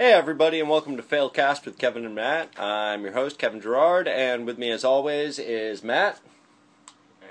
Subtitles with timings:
[0.00, 2.58] Hey, everybody, and welcome to Failcast with Kevin and Matt.
[2.58, 6.20] I'm your host, Kevin Gerard, and with me, as always, is Matt.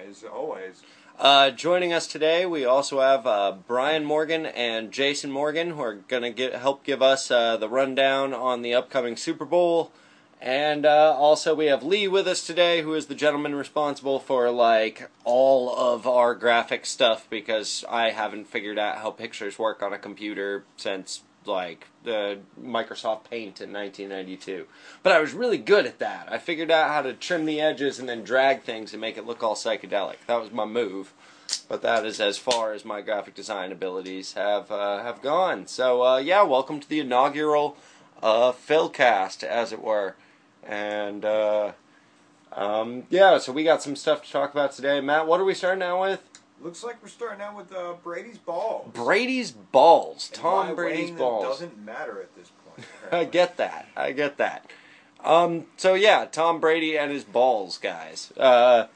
[0.07, 0.84] As always.
[1.18, 5.95] Uh, joining us today, we also have uh, Brian Morgan and Jason Morgan, who are
[5.95, 9.91] going to help give us uh, the rundown on the upcoming Super Bowl.
[10.39, 14.51] And uh, also, we have Lee with us today, who is the gentleman responsible for
[14.51, 19.91] like all of our graphic stuff because I haven't figured out how pictures work on
[19.91, 24.66] a computer since like the Microsoft Paint in 1992.
[25.04, 26.32] But I was really good at that.
[26.32, 29.25] I figured out how to trim the edges and then drag things and make it
[29.25, 30.18] look all psychedelic.
[30.28, 31.14] That was my move.
[31.68, 35.66] But that is as far as my graphic design abilities have uh, have gone.
[35.66, 37.75] So uh, yeah, welcome to the inaugural
[38.22, 40.16] uh, Failcast, as it were.
[40.64, 41.72] And uh,
[42.52, 45.02] um, yeah, so we got some stuff to talk about today.
[45.02, 46.28] Matt, what are we starting out with?
[46.61, 48.91] Looks like we're starting out with uh, Brady's balls.
[48.94, 50.30] Brady's balls.
[50.33, 51.44] And Tom Brady's balls.
[51.44, 52.88] doesn't matter at this point.
[53.11, 53.88] I get that.
[53.95, 54.69] I get that.
[55.23, 58.33] Um, so yeah, Tom Brady and his balls, guys.
[58.38, 58.88] Uh,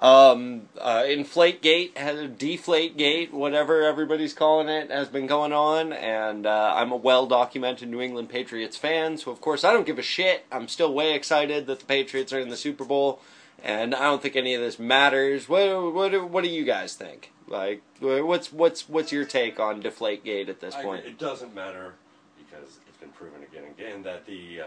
[0.00, 1.94] um, uh, Inflate Gate,
[2.38, 7.88] Deflate Gate, whatever everybody's calling it, has been going on, and uh, I'm a well-documented
[7.88, 10.46] New England Patriots fan, so of course I don't give a shit.
[10.50, 13.20] I'm still way excited that the Patriots are in the Super Bowl,
[13.64, 15.48] and I don't think any of this matters.
[15.48, 17.32] What what what do you guys think?
[17.46, 21.00] Like, what's what's what's your take on Deflate Gate at this I point?
[21.00, 21.10] agree.
[21.12, 21.94] It doesn't matter
[22.38, 24.64] because it's been proven again and again that the uh,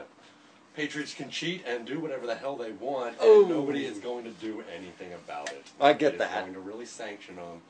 [0.76, 3.46] Patriots can cheat and do whatever the hell they want, and Oh.
[3.48, 5.64] nobody is going to do anything about it.
[5.80, 6.42] I get It that.
[6.42, 7.62] going to really sanction them.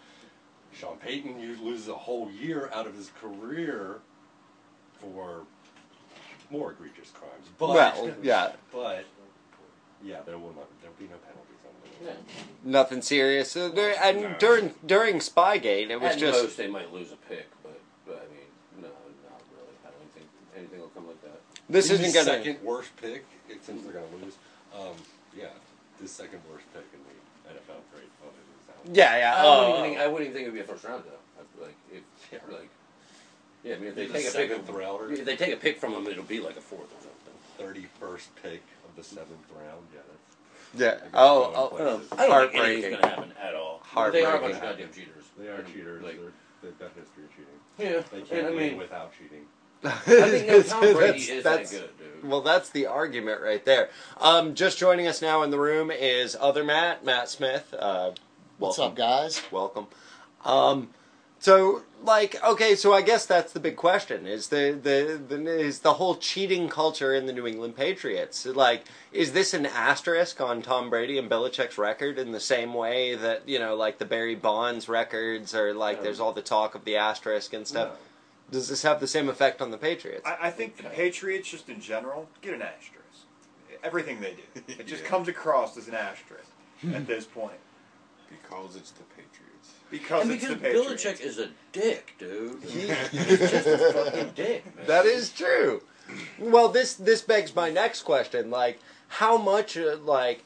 [0.73, 3.99] Sean Payton you- loses a whole year out of his career
[4.99, 5.41] for
[6.49, 7.47] more egregious crimes.
[7.59, 8.53] But, Well, yeah.
[8.71, 9.05] But
[10.03, 10.67] yeah, there will not.
[10.81, 12.17] There will be no penalties on them.
[12.63, 13.55] Nothing serious.
[13.55, 14.35] Uh, there, and No.
[14.39, 18.15] during during Spygate, it was At just most, they might lose a pick, but, but
[18.27, 18.47] I mean,
[18.81, 19.75] no, not really.
[19.85, 21.39] I don't think anything will come like that.
[21.69, 22.37] this The isn't gonna.
[22.37, 24.35] second worst pick it- since they're going to lose.
[24.75, 24.95] Um,
[25.37, 25.47] yeah,
[26.01, 27.79] the second worst pick in the NFL.
[27.93, 28.09] Great.
[28.23, 28.95] Oh, it is out.
[28.95, 29.35] Yeah, yeah.
[29.37, 31.03] I, oh, wouldn't even think, I wouldn't even think it would be a first round
[31.05, 31.21] though.
[31.39, 32.39] I like if Yeah.
[32.51, 32.69] like
[33.63, 35.11] yeah, I mean if they The take a pick, seventh rounder.
[35.13, 37.33] if they take a pick from them, it'll be like a fourth or something.
[37.57, 39.85] Thirty-first pick of the seventh round.
[39.93, 40.81] Yeah, that's.
[40.81, 40.87] yeah.
[40.89, 41.83] I guess Oh, oh, places.
[41.83, 42.61] I don't think Heartbreaking.
[42.83, 43.81] anything's gonna happen at all.
[43.93, 45.23] But They are a bunch of goddamn cheaters.
[45.37, 46.03] They are cheaters.
[46.03, 46.31] Like, They're,
[46.61, 47.45] they've got history of cheating.
[47.77, 49.45] yeah, They can't I win mean, without cheating.
[49.85, 49.89] I
[50.29, 52.29] think no, Tom Brady That's- is that's- that good, dude.
[52.29, 53.89] Well, that's the argument right there.
[54.21, 57.73] Um, just joining us now in the room is other Matt, Matt Smith.
[57.77, 58.11] Uh,
[58.59, 58.93] What's welcome.
[58.93, 59.41] up, guys?
[59.51, 59.87] Welcome.
[60.45, 60.89] Um,
[61.39, 65.79] so, like, okay, so I guess that's the big question: is the, the the is
[65.79, 68.45] the whole cheating culture in the New England Patriots?
[68.45, 73.15] Like, is this an asterisk on Tom Brady and Belichick's record in the same way
[73.15, 76.03] that you know, like the Barry Bonds records, or like No.
[76.03, 77.89] there's all the talk of the asterisk and stuff?
[77.89, 77.97] No.
[78.51, 80.27] Does this have the same effect on the Patriots?
[80.27, 82.99] I, I think the Patriots, just in general, get an asterisk.
[83.83, 84.61] Everything they do.
[84.79, 85.09] It just Yeah.
[85.09, 86.49] comes across as an asterisk
[86.93, 87.57] at this point.
[88.29, 89.42] Because it's the Patriots.
[89.93, 91.03] Because and it's because the Patriots.
[91.05, 92.63] Belichick is a dick, dude.
[92.63, 94.87] He- He's just a fucking dick, man.
[94.87, 95.83] That is true.
[96.39, 100.43] Well, this this begs my next question: like, how much, uh, like,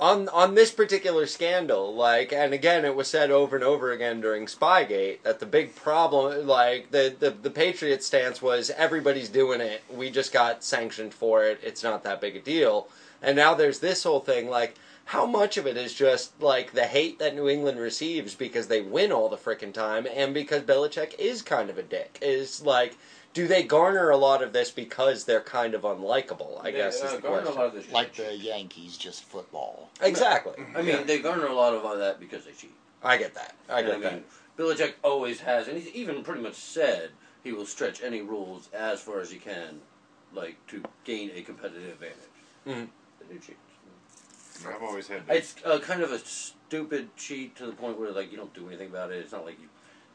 [0.00, 4.20] on on this particular scandal, like, and again, it was said over and over again
[4.20, 9.60] during Spygate that the big problem, like, the the the Patriot stance was everybody's doing
[9.60, 12.88] it, we just got sanctioned for it, it's not that big a deal,
[13.22, 14.74] and now there's this whole thing, like.
[15.06, 18.80] How much of it is just like the hate that New England receives because they
[18.80, 22.18] win all the frickin' time and because Belichick is kind of a dick?
[22.22, 22.96] Is like,
[23.34, 26.58] do they garner a lot of this because they're kind of unlikable?
[26.60, 27.56] I They, guess uh, is the garner a question.
[27.56, 29.90] lot of this Like the Yankees, just football.
[30.00, 30.54] Exactly.
[30.74, 32.74] I mean, they garner a lot of all that because they cheat.
[33.02, 33.54] I get that.
[33.68, 34.12] I And get I that.
[34.14, 34.24] mean,
[34.56, 37.10] Belichick always has, and he's even pretty much said
[37.42, 39.80] he will stretch any rules as far as he can,
[40.32, 42.18] like to gain a competitive advantage.
[42.66, 42.88] Mhm.
[43.18, 43.56] The new cheat.
[44.66, 45.22] I've always had.
[45.28, 48.68] It's uh, kind of a stupid cheat to the point where like you don't do
[48.68, 49.16] anything about it.
[49.16, 49.68] It's not like you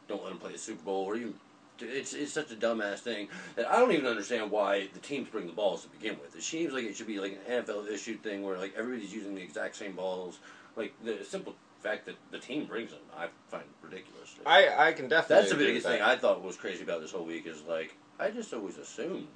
[0.08, 1.34] don't let him play the Super Bowl or you.
[1.82, 5.48] It's it's such a dumbass thing that I don't even understand why the teams bring
[5.48, 6.36] the balls to begin with.
[6.36, 9.36] It seems like it should be like an NFL issue thing where like everybody's using
[9.36, 10.40] the exact same balls.
[10.76, 14.36] Like the simple fact that the team brings them, I find ridiculous.
[14.46, 15.36] I I can definitely.
[15.36, 16.04] That's the biggest with thing.
[16.04, 19.28] I thought was crazy about this whole week is like I just always assumed.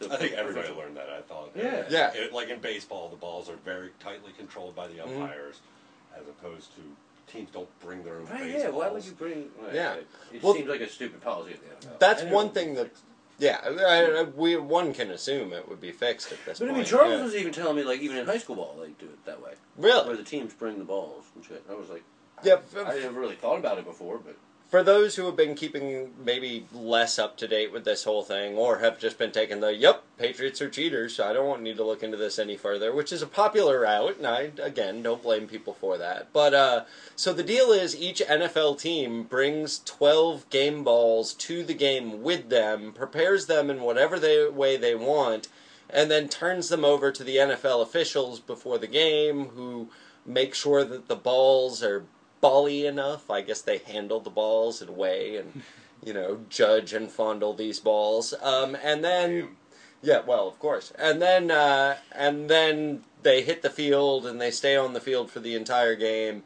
[0.00, 1.08] The I think everybody professional- learned that.
[1.10, 1.50] I thought.
[1.54, 1.84] Yeah.
[1.88, 2.12] Yeah.
[2.14, 5.20] It, like in baseball, the balls are very tightly controlled by the Mhm.
[5.22, 5.60] umpires,
[6.16, 6.80] as opposed to
[7.32, 8.62] teams don't bring their own Right, baseballs.
[8.64, 9.50] yeah, why would you bring?
[9.62, 9.90] Right, Yeah.
[9.90, 10.06] right.
[10.32, 11.96] It Well- seems like a stupid policy at the NFL.
[12.00, 12.90] That's I know one thing that-
[13.38, 16.68] Yeah, I, I, we one can assume it would be fixed at this But I
[16.72, 16.78] point.
[16.78, 17.22] mean, Charles yeah.
[17.22, 19.52] was even telling me like even in high school ball they do it that way,
[19.78, 20.06] really.
[20.08, 21.62] where the teams bring the balls and shit.
[21.70, 22.02] I was like,
[22.42, 24.34] Yeah, I never really thought about it before, but
[24.70, 28.56] for those who have been keeping maybe less up to date with this whole thing,
[28.56, 32.04] or have just been taking the "Yep, Patriots are cheaters," I don't need to look
[32.04, 35.74] into this any further, which is a popular route, and I again don't blame people
[35.74, 36.28] for that.
[36.32, 36.84] But uh,
[37.16, 42.48] so the deal is, each NFL team brings twelve game balls to the game with
[42.48, 45.48] them, prepares them in whatever they, way they want,
[45.88, 49.88] and then turns them over to the NFL officials before the game, who
[50.24, 52.04] make sure that the balls are
[52.40, 53.30] bally enough.
[53.30, 55.62] I guess they handle the balls and weigh and
[56.04, 58.34] you know judge and fondle these balls.
[58.42, 59.56] Um, and then
[60.02, 60.92] yeah, well, of course.
[60.98, 65.30] And then uh, and then they hit the field and they stay on the field
[65.30, 66.42] for the entire game.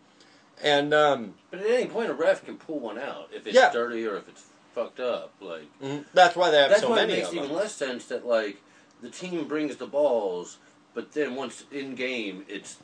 [0.63, 3.71] And um, But at any point, a ref can pull one out if it's Yeah.
[3.73, 4.45] dirty or if it's
[4.75, 5.33] fucked up.
[5.41, 7.39] Like mhm, that's why they have that's so why many it makes them.
[7.45, 8.59] even less sense that like
[9.03, 10.59] the team brings the balls,
[10.95, 12.79] but then once in game, it's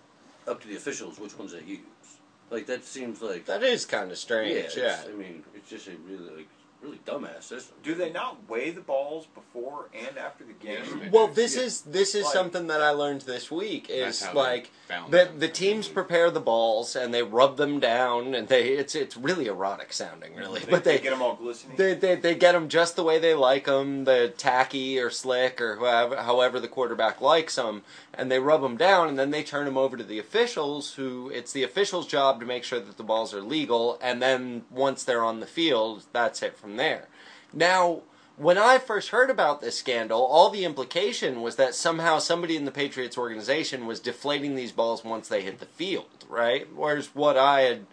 [0.47, 1.81] up to the officials which ones they use.
[2.51, 4.55] Like that seems like That is kind of strange.
[4.77, 4.93] yeah, Yeah.
[4.93, 6.49] it's- I mean, it's just a really like
[6.83, 7.77] really dumbass system.
[7.83, 10.79] Do they not weigh the balls before and after the game?
[11.03, 11.63] Yes, Well, this Yeah.
[11.63, 13.89] is this is Like- something that I learned this week.
[13.89, 14.71] That's Is like
[15.11, 19.17] the the teams prepare the balls and they rub them down and they it's it's
[19.17, 20.61] really erotic sounding, really.
[20.61, 21.77] They, but they they get them all glistening.
[21.77, 25.61] They, they, they get them just the way they like them, the tacky or slick
[25.61, 27.83] or however, however the quarterback likes them,
[28.15, 31.31] and they rub them down, and then they turn them over to the officials, who
[31.31, 35.05] it's the officials' job to make sure that the balls are legal, and then once
[35.05, 37.09] they're on the field, that's it from there.
[37.53, 38.03] Now,
[38.37, 42.65] when I first heard about this scandal, all the implication was that somehow somebody in
[42.65, 46.67] the Patriots organization was deflating these balls once they hit the field, right?
[46.75, 47.87] Whereas what I had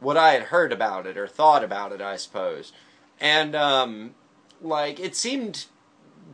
[0.00, 2.72] what I had heard about it or thought about it, I suppose.
[3.20, 4.14] And um,
[4.60, 5.66] like it seemed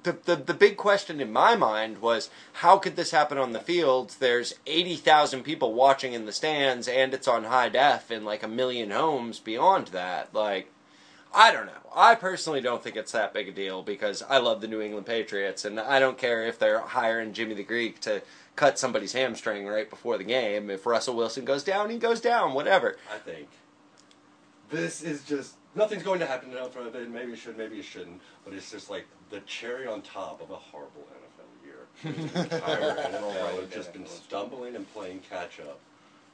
[0.05, 3.61] the, the the big question in my mind was how could this happen on the
[3.61, 4.17] field?
[4.19, 8.43] There's eighty thousand people watching in the stands, and it's on high def in like
[8.43, 10.35] a million homes beyond that.
[10.35, 10.71] Like,
[11.32, 11.73] I don't know.
[11.94, 15.06] I personally don't think it's that big a deal because I love the New England
[15.06, 18.23] Patriots, and I don't care if they're hiring Jimmy the Greek to
[18.56, 20.71] cut somebody's hamstring right before the game.
[20.71, 22.55] If Russell Wilson goes down, he goes down.
[22.55, 22.97] Whatever.
[23.12, 23.49] I think
[24.71, 27.11] this is just nothing's going to happen now for it.
[27.11, 28.21] Maybe it should, maybe it shouldn't.
[28.44, 32.23] But it's just like the cherry on top of a horrible NFL year.
[32.33, 35.81] The entire NFL has just been stumbling and playing catch up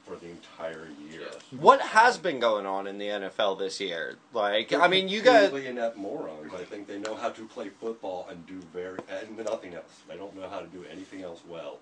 [0.07, 1.21] for the entire year.
[1.21, 1.35] Yes.
[1.59, 4.15] What has been going on in the NFL this year?
[4.33, 5.49] Like, I mean, you guys.
[5.49, 6.53] completely inept morons.
[6.53, 10.01] I think they know how to play football and do very and nothing else.
[10.07, 11.79] They don't know how to do anything else well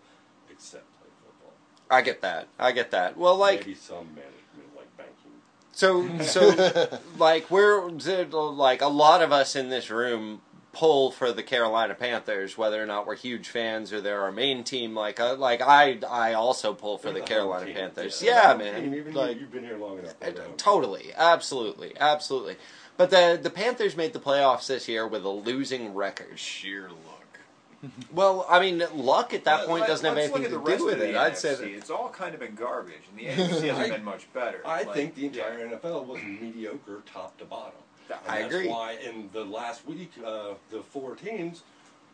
[0.50, 1.54] except play football.
[1.90, 2.48] I get that.
[2.58, 3.18] I get that.
[3.18, 5.32] Well, like, maybe some management like banking.
[5.72, 10.42] so, so, like, we're like a lot of us in this room
[10.76, 14.64] pull for the Carolina Panthers, whether or not we're huge fans or they're our main
[14.64, 14.94] team.
[14.94, 17.76] Like, uh, like I, I also pull for the home Carolina team.
[17.76, 18.20] Panthers.
[18.20, 18.92] They're Yeah, man.
[18.92, 19.14] team.
[19.14, 20.20] Like, you, you've been here long enough.
[20.20, 20.44] The team.
[20.58, 22.58] Totally, absolutely, absolutely.
[22.98, 26.38] But the the Panthers made the playoffs this year with a losing record.
[26.38, 27.40] Sheer luck.
[28.12, 30.94] Well, I mean, luck at that Let- point let- doesn't have anything to do with
[30.94, 31.00] it.
[31.14, 31.68] the I'd say that.
[31.68, 34.62] it's all kind of been garbage, and the NFC hasn't I- been much better.
[34.66, 35.28] I Like, think the yeah.
[35.28, 37.74] entire NFL was mediocre top to bottom.
[38.10, 38.68] And I that's agree.
[38.70, 41.64] why in the last week, uh, the four teams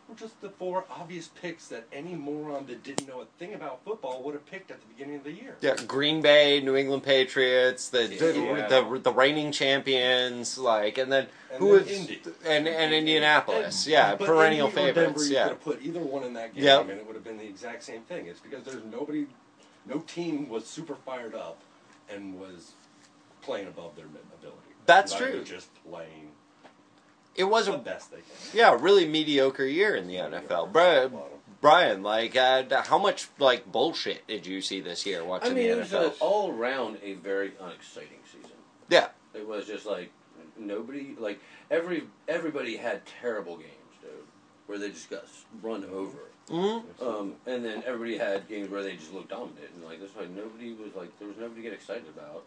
[0.07, 3.83] were just the four obvious picks that any moron that didn't know a thing about
[3.85, 5.55] football would have picked at the beginning of the year.
[5.61, 8.67] Yeah, Green Bay, New England Patriots, the Yeah.
[8.67, 12.21] the, the, the reigning champions, like, and then And who then was Indy.
[12.45, 15.43] and and Indianapolis, And- yeah, perennial Indy or favorites, Denver, you yeah.
[15.43, 16.81] could have put either one in that game, Yep.
[16.89, 18.27] and it would have been the exact same thing.
[18.27, 19.27] It's because there's nobody,
[19.85, 21.59] no team was super fired up
[22.09, 22.71] and was
[23.41, 24.57] playing above their ability.
[24.85, 25.43] That's true.
[25.43, 26.31] Just playing
[27.35, 28.25] It was the a best they can.
[28.53, 30.71] yeah, really mediocre year in the NFL.
[30.71, 31.13] Brian,
[31.61, 35.69] Brian, like, uh, how much like bullshit did you see this year watching I mean,
[35.69, 36.19] it the was NFL?
[36.19, 38.57] a, all around a very unexciting season.
[38.89, 39.09] Yeah.
[39.33, 40.11] It was just like
[40.59, 44.11] nobody, like every everybody had terrible games, dude,
[44.67, 45.23] where they just got
[45.61, 46.17] run over.
[46.49, 50.13] hmm Um, and then everybody had games where they just looked dominant, and like that's
[50.15, 52.43] why nobody was like there was nobody to get excited about.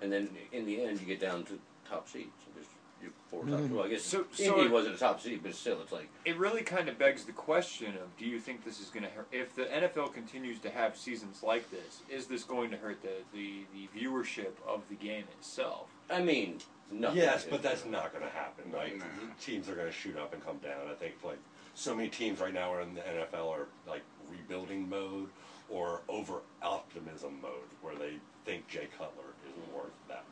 [0.00, 1.58] And then in the end, you get down to
[1.92, 2.30] top seeds.
[2.46, 2.70] and Just
[3.02, 3.50] you four top.
[3.60, 3.74] Mm-hmm.
[3.74, 6.08] Well, I guess So- so Indy it- wasn't a top seed, but still, it's like
[6.24, 9.10] It really kind of begs the question of: Do you think this is going to
[9.10, 9.26] hurt?
[9.32, 13.14] If the NFL continues to have seasons like this, is this going to hurt the
[13.32, 15.88] the, the viewership of the game itself?
[16.10, 16.58] I mean,
[16.90, 17.18] nothing.
[17.18, 18.70] Yes, but that's not going to happen.
[18.72, 19.04] Like No.
[19.40, 20.88] teams are going to shoot up and come down.
[20.90, 21.38] I think like
[21.74, 25.28] so many teams right now are in the NFL are like rebuilding mode
[25.68, 30.22] or over optimism mode, where they think Jay Cutler isn't worth that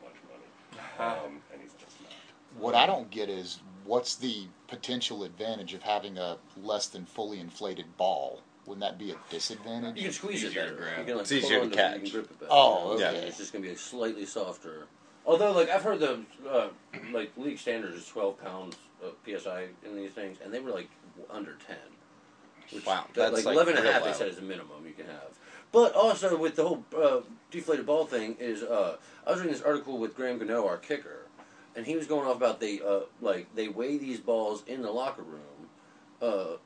[0.99, 2.11] um, and he's just not.
[2.57, 7.39] What I don't get is what's the potential advantage of having a less than fully
[7.39, 8.41] inflated ball?
[8.65, 9.97] Wouldn't that be a disadvantage?
[9.97, 10.75] You can squeeze it better.
[10.75, 10.99] grab.
[10.99, 11.93] You can, like, It's easier to onto it, catch.
[11.95, 12.51] You can grip it better.
[12.53, 13.11] Oh, Yeah.
[13.11, 14.87] It's just gonna be a slightly softer.
[15.25, 16.67] Although, like I've heard the uh,
[17.11, 20.89] like league standard is twelve pounds of psi in these things, and they were like
[21.29, 21.77] under ten.
[22.71, 24.03] Which, Wow, that, that's, like, like, 11 and a real half.
[24.03, 25.37] They said is the minimum you can have.
[25.71, 29.61] But also with the whole uh, deflated ball thing is, uh, I was reading this
[29.63, 31.27] article with Graham Gano, our kicker,
[31.75, 34.91] and he was going off about they uh, like they weigh these balls in the
[34.91, 35.69] locker room,
[36.21, 36.57] uh,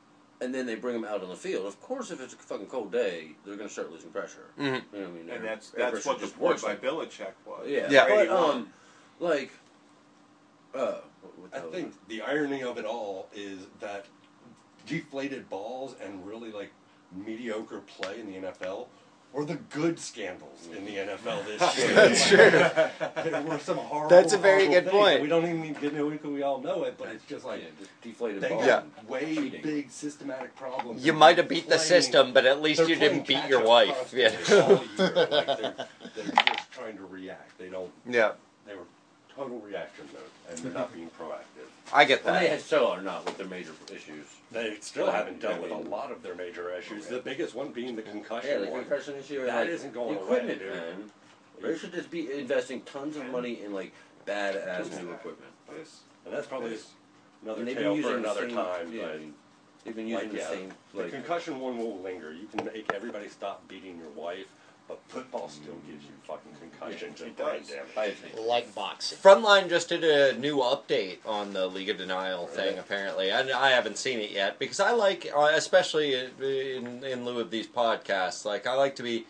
[0.41, 1.67] and then they bring them out on the field.
[1.67, 4.47] Of course, if it's a fucking cold day, they're going to start losing pressure.
[4.57, 4.63] Mhm.
[4.63, 5.29] You know what I mean?
[5.29, 7.67] And that's that's pressure what the just point works by like- Belichick was.
[7.67, 8.07] Yeah, Yeah.
[8.07, 8.73] but um,
[9.19, 9.51] like,
[10.73, 14.07] uh, what- what the I hell- think the irony of it all is that
[14.87, 16.71] deflated balls and really like
[17.15, 18.87] mediocre play in the NFL
[19.35, 21.27] were the good scandals in the mm-hmm.
[21.27, 21.93] NFL this year.
[21.93, 23.31] That's true.
[23.31, 24.09] there were some horrible.
[24.09, 25.21] That's a very good point.
[25.21, 27.25] We don't even need to get into it because we all know it, but it's
[27.25, 28.65] just like yeah, just deflated they ball.
[28.65, 28.83] Yeah.
[29.07, 29.61] way Cheating.
[29.61, 31.05] big systematic problems.
[31.05, 34.13] You might have beat the system, but at least you didn't beat your wife.
[34.15, 34.33] Yeah.
[34.49, 34.81] all year.
[34.97, 35.75] Like they're,
[36.15, 37.57] they're just trying to react.
[37.57, 37.91] They don't.
[38.09, 38.31] yeah.
[38.65, 38.85] They were
[39.35, 41.67] total reaction mode, and they're not being proactive.
[41.93, 42.35] I get that.
[42.35, 42.61] And they that.
[42.61, 44.25] still are not with their major issues.
[44.55, 47.07] They still haven't dealt with a lot of their major issues.
[47.07, 48.85] The biggest one being the concussion Yeah, the one.
[48.85, 49.41] concussion issue.
[49.41, 50.73] and, That like, isn't going the away, equipment, dude.
[50.73, 51.11] man.
[51.61, 53.91] They should just be investing tons of money in like
[54.25, 55.51] badass new equipment.
[55.69, 56.87] This, And that's probably this,
[57.43, 58.93] another And they've been tale using for the another same- time.
[58.93, 59.07] yeah.
[59.07, 59.19] But
[59.83, 61.11] They've been using like, the yeah, same the like.
[61.11, 62.31] concussion one will linger.
[62.31, 64.47] You can make everybody stop beating your wife,
[64.87, 67.69] but football still gives you fucking concussions Yeah, and it brain does.
[67.95, 68.17] damage.
[68.39, 69.17] Like boxing.
[69.17, 72.77] Frontline just did a new update on the League of Denial thing.
[72.77, 77.39] Apparently, I, I haven't seen it yet because I like, uh, especially in in lieu
[77.39, 79.25] of these podcasts, like I like to be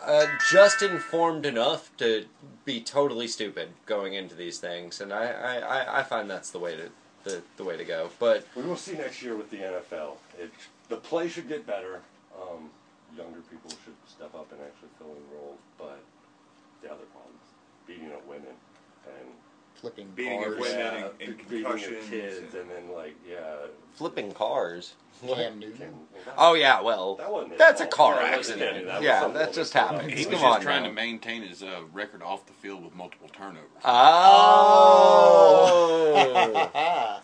[0.00, 2.26] uh, just informed enough to
[2.64, 6.58] be totally stupid going into these things, and I, I, I- I find that's the
[6.58, 6.90] way to
[7.24, 8.10] the, the way to go.
[8.18, 10.14] But We will see next year with the NFL.
[10.38, 10.50] It,
[10.88, 12.00] the play should get better.
[12.36, 12.70] Um,
[13.16, 13.51] younger people should
[14.22, 15.98] step up and actually fill in roles, but
[16.82, 17.40] the other problems,
[17.86, 18.54] beating up women
[19.06, 19.28] and
[19.74, 20.60] Flipping Beating of cars.
[20.60, 20.78] women.
[20.78, 23.56] yeah, and- and beating your concussions kids, and- and then like yeah,
[23.94, 24.94] flipping cars.
[25.26, 25.76] Cam Newton.
[25.78, 27.94] Can- Oh yeah, well, that wasn't his that's a fault.
[27.94, 28.86] car That wasn't accident.
[28.86, 30.12] That was Yeah, some that woman just put up happens.
[30.12, 30.88] He was Come just on trying now.
[30.88, 33.70] to maintain his uh, record off the field with multiple turnovers.
[33.84, 33.98] Oh.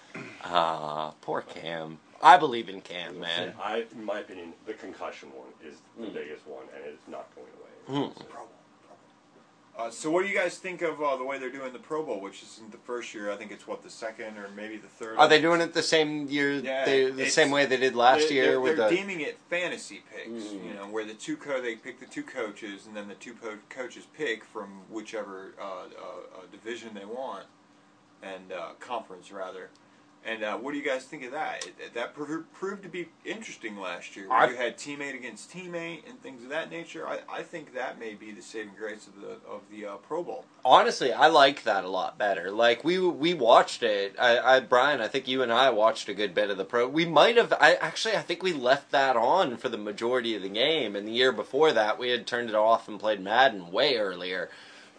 [0.50, 1.98] Ah, poor Cam.
[2.22, 3.54] I believe in Cam, man.
[3.62, 6.14] I, in my opinion, the concussion one is the Mm.
[6.14, 8.08] biggest one, and it's not going away.
[8.08, 8.22] Mm.
[9.78, 12.02] uh, so, what do you guys think of uh, the way they're doing the Pro
[12.02, 13.30] Bowl, which isn't the first year?
[13.30, 15.16] I think it's what the second or maybe the third.
[15.16, 18.22] Are they doing it the same year, Yeah, they, the same way they did last
[18.28, 18.96] they're, year They're, with they're the?
[18.96, 20.28] deeming it fantasy picks.
[20.28, 20.66] Mhm.
[20.66, 23.34] You know, where the two co- they pick the two coaches, and then the two
[23.34, 25.84] po- coaches pick from whichever uh, uh,
[26.40, 27.46] uh, division they want,
[28.22, 29.70] and uh, conference rather.
[30.24, 31.66] And uh, what do you guys think of that?
[31.66, 34.26] It, that proved, proved to be interesting last year.
[34.30, 37.08] I- you had teammate against teammate and things of that nature.
[37.08, 40.22] I, I think that may be the saving grace of the of the uh, Pro
[40.22, 40.44] Bowl.
[40.64, 42.50] Honestly, I like that a lot better.
[42.50, 44.16] Like we we watched it.
[44.18, 46.86] I, I Brian, I think you and I watched a good bit of the pro.
[46.88, 47.52] We might have.
[47.54, 50.94] I actually, I think we left that on for the majority of the game.
[50.94, 54.50] And the year before that, we had turned it off and played Madden way earlier.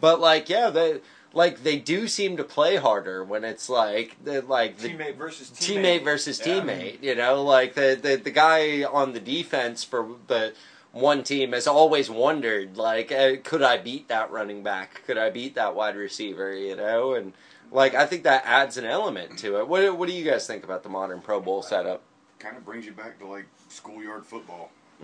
[0.01, 1.01] But like, yeah, they
[1.33, 5.49] like they do seem to play harder when it's like the like the teammate versus
[5.51, 6.45] teammate teammate, versus Yeah.
[6.61, 7.03] teammate.
[7.03, 10.53] You know, like the, the the guy on the defense for the
[10.91, 15.03] one team has always wondered, like, uh, could I beat that running back?
[15.05, 16.51] Could I beat that wide receiver?
[16.55, 17.33] You know, and
[17.71, 19.67] like I think that adds an element to it.
[19.67, 22.01] What what do you guys think about the modern Pro Bowl setup?
[22.39, 24.71] Kind of brings you back to like schoolyard football.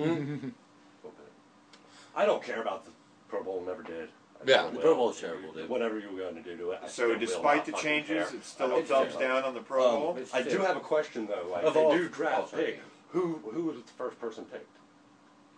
[2.16, 2.92] I don't care about the
[3.30, 3.64] Pro Bowl.
[3.66, 4.10] Never did.
[4.42, 4.56] I Yeah.
[4.58, 4.82] never The will.
[4.84, 5.70] Pro Bowl's terrible, dude.
[5.70, 6.80] Whatever you're going to do to it.
[6.84, 8.38] I So will despite not the fucking changes, care.
[8.38, 9.28] it's still I a don't thumbs care.
[9.28, 10.20] down on the Pro Um, Bowl.
[10.34, 11.48] I do have a question though.
[11.52, 12.76] Like Of they all- do draft all pick.
[12.76, 12.86] time.
[13.12, 14.68] Who who was the first person picked?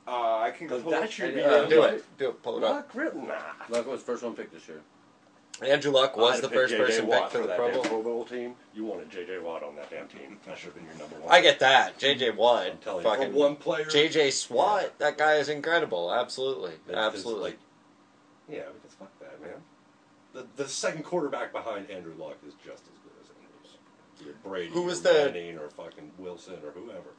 [0.07, 2.57] Uh, I can Because pull that should be Uh, the- do it, do it, pull
[2.57, 2.75] it up.
[2.75, 3.27] Luck Ripton.
[3.27, 3.35] Nah.
[3.69, 4.81] Luck was first one picked this year.
[5.61, 6.97] Andrew Luck was I'd the have first picked J.J.
[6.99, 7.83] person Watt picked for the that Pro damn Bowl.
[7.85, 8.55] Pro Bowl team.
[8.75, 9.39] You wanted J.J.
[9.39, 10.39] Watt on that damn team.
[10.45, 11.33] That should have been your number one.
[11.33, 11.97] I get that.
[11.97, 13.85] JJ Watt, I'm telling fucking you, for one player.
[13.85, 14.97] JJ Watt.
[14.99, 16.13] That guy is incredible.
[16.13, 17.43] Absolutely, It's just absolutely.
[17.43, 17.59] like-
[18.49, 19.61] yeah, because fuck that, man.
[20.33, 23.77] The the second quarterback behind Andrew Luck is just as good as Andrews.
[24.25, 27.09] Your Brady, Who was or the- Manning, or fucking Wilson, or whoever.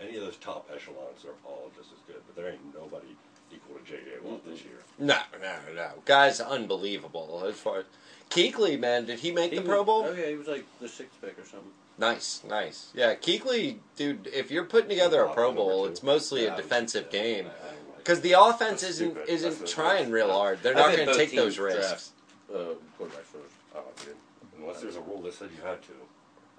[0.00, 3.08] Any of those top echelons are all just as good, but there ain't nobody
[3.52, 4.20] equal to J.J.
[4.24, 4.78] Watt this year.
[4.98, 5.90] No, no, no.
[6.06, 7.84] Guy's unbelievable as far as
[8.30, 9.04] Kuechly, man.
[9.04, 10.04] Did he make He the was- Pro Bowl?
[10.08, 11.72] Oh yeah, he was like the sixth pick or something.
[11.98, 12.90] Nice, nice.
[12.94, 14.26] Yeah, Kuechly, dude.
[14.32, 17.46] If you're putting together a Pro Bowl, it's mostly Yeah, a was- defensive yeah, game
[17.48, 19.28] I- I because the offense That's isn't stupid.
[19.28, 20.62] isn't That's- trying real hard.
[20.62, 22.12] They're I not bet going to both take those teams risks.
[22.50, 23.54] draft, Uh, quarterbacks first.
[23.74, 24.16] Oh, dude.
[24.58, 25.92] Unless there's a rule that said you had to,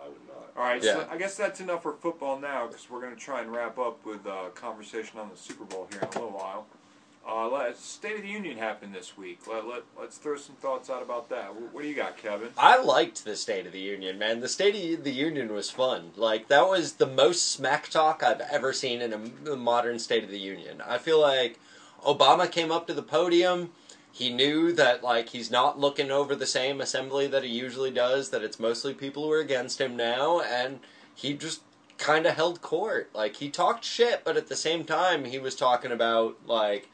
[0.03, 0.51] I would not.
[0.57, 0.93] All right, Yeah.
[0.95, 3.77] so I guess that's enough for football now because we're going to try and wrap
[3.77, 6.65] up with uh, conversation on the Super Bowl here in a little while.
[7.27, 9.39] Uh, State of the Union happened this week.
[9.47, 11.53] Let, let, let's throw some thoughts out about that.
[11.53, 12.49] What, what do you got, Kevin?
[12.57, 14.39] I liked the State of the Union, man.
[14.39, 16.11] The State of the Union was fun.
[16.15, 19.13] Like that was the most smack talk I've ever seen in
[19.47, 20.81] a modern State of the Union.
[20.85, 21.59] I feel like
[22.05, 23.71] Obama came up to the podium.
[24.11, 28.29] He knew that like he's not looking over the same assembly that he usually does.
[28.31, 30.79] That it's mostly people who are against him now, and
[31.13, 31.61] he just
[31.97, 33.09] kind of held court.
[33.13, 36.89] Like he talked shit, but at the same time he was talking about like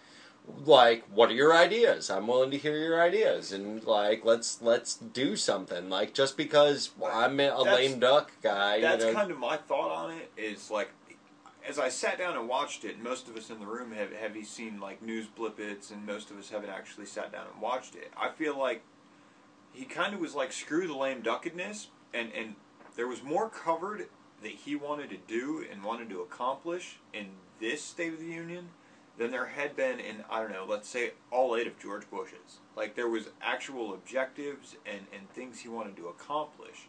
[0.66, 2.10] like what are your ideas?
[2.10, 3.51] I'm willing to hear your ideas.
[3.51, 5.89] And like let's let's do something.
[5.89, 9.18] Like just because i'm a That's- lame duck guy That's you know.
[9.18, 10.32] kind of my thought on it.
[10.38, 10.89] Is like,
[11.68, 14.36] as I sat down and watched it, most of us in the room have have
[14.46, 18.12] seen like news blippets, and most of us haven't actually sat down and watched it.
[18.18, 18.84] I feel like
[19.74, 22.56] he kind of was like, screw the lame duckedness, and and
[22.96, 24.08] there was more covered
[24.42, 27.27] that he wanted to do and wanted to accomplish in
[27.60, 28.70] this State of the Union
[29.18, 32.60] than there had been in I don't know, let's say all eight of George Bush's.
[32.76, 36.88] Like there was actual objectives and, and things he wanted to accomplish.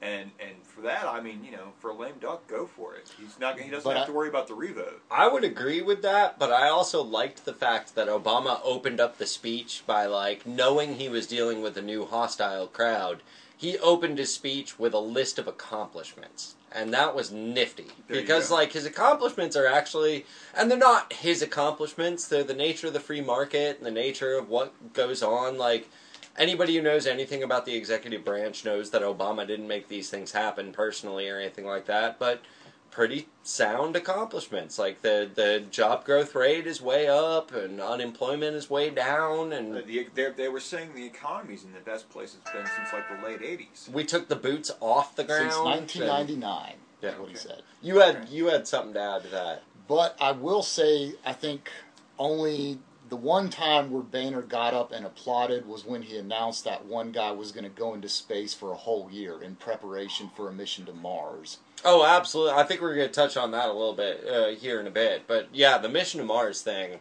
[0.00, 3.12] And and for that, I mean, you know, for a lame duck, go for it.
[3.20, 5.02] He's not he doesn't But have to worry about the revote.
[5.10, 9.18] I would agree with that, but I also liked the fact that Obama opened up
[9.18, 13.22] the speech by like knowing he was dealing with a new hostile crowd.
[13.58, 18.52] He opened his speech with a list of accomplishments, and that was nifty There because
[18.52, 22.28] like his accomplishments are actually, and they're not his accomplishments.
[22.28, 25.58] They're the nature of the free market and the nature of what goes on.
[25.58, 25.90] Like
[26.36, 30.30] anybody who knows anything about the executive branch knows that Obama didn't make these things
[30.30, 32.40] happen personally or anything like that, but
[32.90, 34.78] pretty sound accomplishments.
[34.78, 39.56] Like the the job growth rate is way up and unemployment is way down Uh,
[39.56, 42.92] and the, they, they were saying the economy's in the best place it's been since
[42.92, 43.88] like the late '80s.
[43.90, 45.52] we took the boots off the ground.
[45.52, 45.64] Since
[45.96, 47.10] 1999, Yeah.
[47.10, 47.62] is what he said.
[47.82, 49.62] You had you had something to add to that.
[49.86, 51.70] But I will say, I think
[52.18, 52.78] only
[53.08, 57.12] the one time where Boehner got up and applauded was when he announced that one
[57.12, 60.52] guy was going to go into space for a whole year in preparation for a
[60.52, 61.58] mission to Mars.
[61.84, 62.54] Oh, absolutely.
[62.54, 64.90] I think we're going to touch on that a little bit uh, here in a
[64.90, 65.24] bit.
[65.26, 66.98] But yeah, the mission to Mars thing.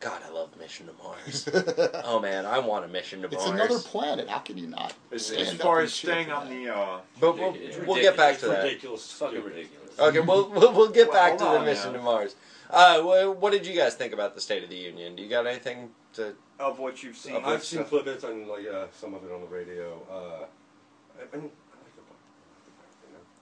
[0.00, 1.48] God, I love the mission to Mars.
[2.04, 3.40] oh man, I want a mission to Mars.
[3.40, 4.28] It's another planet.
[4.28, 4.94] How can you not?
[5.12, 6.54] As, as far as staying on that?
[6.54, 8.64] the uh, But we'll, we'll get back to It's that.
[8.64, 9.00] ridiculous.
[9.04, 9.98] It's fucking ridiculous.
[10.00, 11.98] Okay, we'll we'll, we'll get Well, back to hold the on mission now.
[11.98, 12.34] to Mars.
[12.72, 15.14] Uh, what did you guys think about the State of the Union?
[15.14, 16.34] Do you got anything to?
[16.58, 17.36] of what you've seen.
[17.36, 20.00] I've I've seen clippets and like uh, some of it on the radio.
[20.10, 20.44] Uh,
[21.18, 22.16] I, I mean, I like Obama.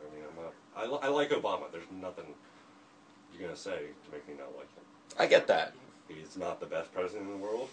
[0.01, 0.55] I mean, I'm not.
[0.77, 1.71] I, li- I like Obama.
[1.71, 2.25] There's nothing
[3.33, 4.83] you're gonna say to make me not like him.
[5.19, 5.75] I get that.
[6.09, 7.69] He's not the best president in the world.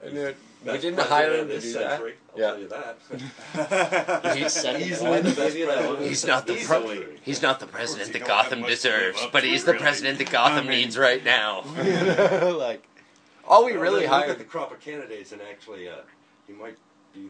[0.00, 0.36] I He's knew the it.
[0.64, 1.90] We didn't hire of him to this do that.
[1.90, 2.46] century, I'll Yeah.
[2.48, 4.36] tell you that.
[4.36, 5.84] He's second Easily the best Give you that one.
[5.86, 6.08] president.
[6.08, 7.20] He's not the of pro- this century.
[7.22, 9.82] He's not the president that Gotham deserves, but to, he's the really.
[9.82, 11.62] president that Gotham I mean- needs right now.
[12.56, 12.84] like,
[13.46, 14.38] all we Well, really then look at hired.
[14.38, 15.94] the crop of candidates, and actually, uh,
[16.46, 16.76] he might
[17.14, 17.22] be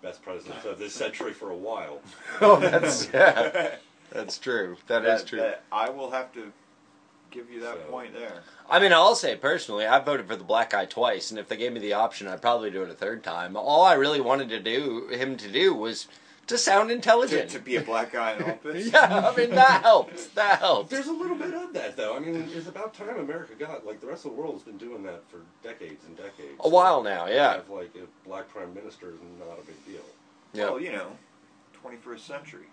[0.00, 2.00] the best president of this century for a while.
[2.40, 3.74] Oh, that's yeah.
[4.10, 4.76] That's true.
[4.86, 5.38] that is true.
[5.40, 6.52] that- I will have to
[7.30, 8.42] give you that So- point there.
[8.70, 11.56] I mean, I'll say personally, I voted for the black guy twice, and if they
[11.56, 13.56] gave me the option, I'd probably do it a third time.
[13.56, 16.06] All I really wanted to do him to do was
[16.48, 17.50] to sound intelligent.
[17.50, 18.90] to be a black guy in office.
[18.92, 20.34] yeah, I mean that helped.
[20.34, 20.90] That helped.
[20.90, 22.16] There's a little bit of that, though.
[22.16, 25.02] I mean, it's about time America got like the rest of the world's been doing
[25.04, 26.56] that for decades and decades.
[26.60, 27.52] A while now, yeah.
[27.54, 30.02] Have like a black prime minister is not a big deal.
[30.54, 30.70] Yeah.
[30.70, 31.08] Well, you know,
[31.84, 32.66] 21st century.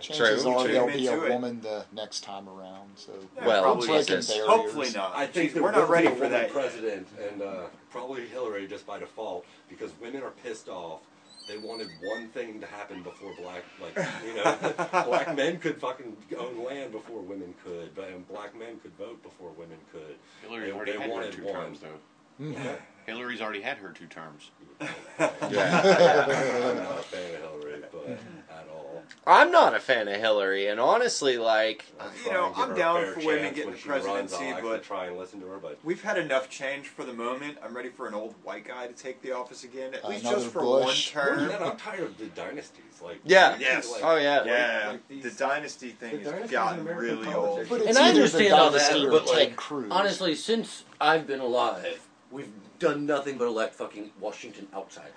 [0.00, 0.72] Chances True, are true.
[0.72, 1.30] there'll be a it.
[1.30, 2.90] woman the next time around.
[2.96, 4.28] So Yeah, Well, probably breaking Jesus.
[4.28, 4.46] barriers.
[4.48, 5.12] Hopefully not.
[5.16, 6.42] I think Jeez, there we're not ready for that.
[6.42, 6.52] yet.
[6.52, 11.00] president, and uh, probably Hillary just by default because women are pissed off.
[11.48, 16.16] They wanted one thing to happen before black, like you know, black men could fucking
[16.38, 20.14] own land before women could, but and black men could vote before women could.
[20.42, 21.54] Hillary's They- already they had her wanted two one.
[21.54, 22.44] terms, though.
[22.44, 22.76] Mhm.
[23.06, 24.50] Hillary's already had her two terms.
[24.80, 24.88] I'm
[25.30, 28.08] not a fan of Hillary, but
[28.50, 29.02] at all.
[29.26, 31.84] I'm not a fan of Hillary, and honestly, like,
[32.24, 35.06] You know, I'm down for women getting the she runs, presidency, I'll actually but- try
[35.06, 37.58] and listen to her, but We've had enough change for the moment.
[37.64, 40.38] I'm ready for an old white guy to take the office again, at least Another
[40.40, 41.14] just for Bush.
[41.14, 41.60] one More than term.
[41.60, 42.82] that, I'm tired of the dynasties.
[43.02, 43.56] Like Yeah.
[43.60, 43.90] Yes.
[43.90, 47.26] like- oh yeah, Yeah, like these- the dynasty thing the has dynasties gotten American really
[47.26, 47.70] politics.
[47.70, 47.80] old.
[47.80, 49.86] But it's And I either the understand all dynasty that, or but Ted like, Cruz.
[49.90, 52.00] honestly, since I've been alive,
[52.32, 55.12] we've done nothing but elect fucking Washington outsiders.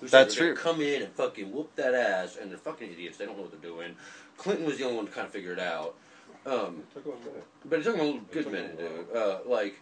[0.00, 0.62] Who say That's they're true.
[0.62, 3.16] Come in and fucking whoop that ass, and they're fucking idiots.
[3.16, 3.96] They don't know what they're doing.
[4.36, 5.94] Clinton was the only one to kind of figure it out.
[6.46, 7.44] Um, Took one minute.
[7.64, 9.16] but it took him a little good took minute, a dude.
[9.16, 9.80] Uh, like,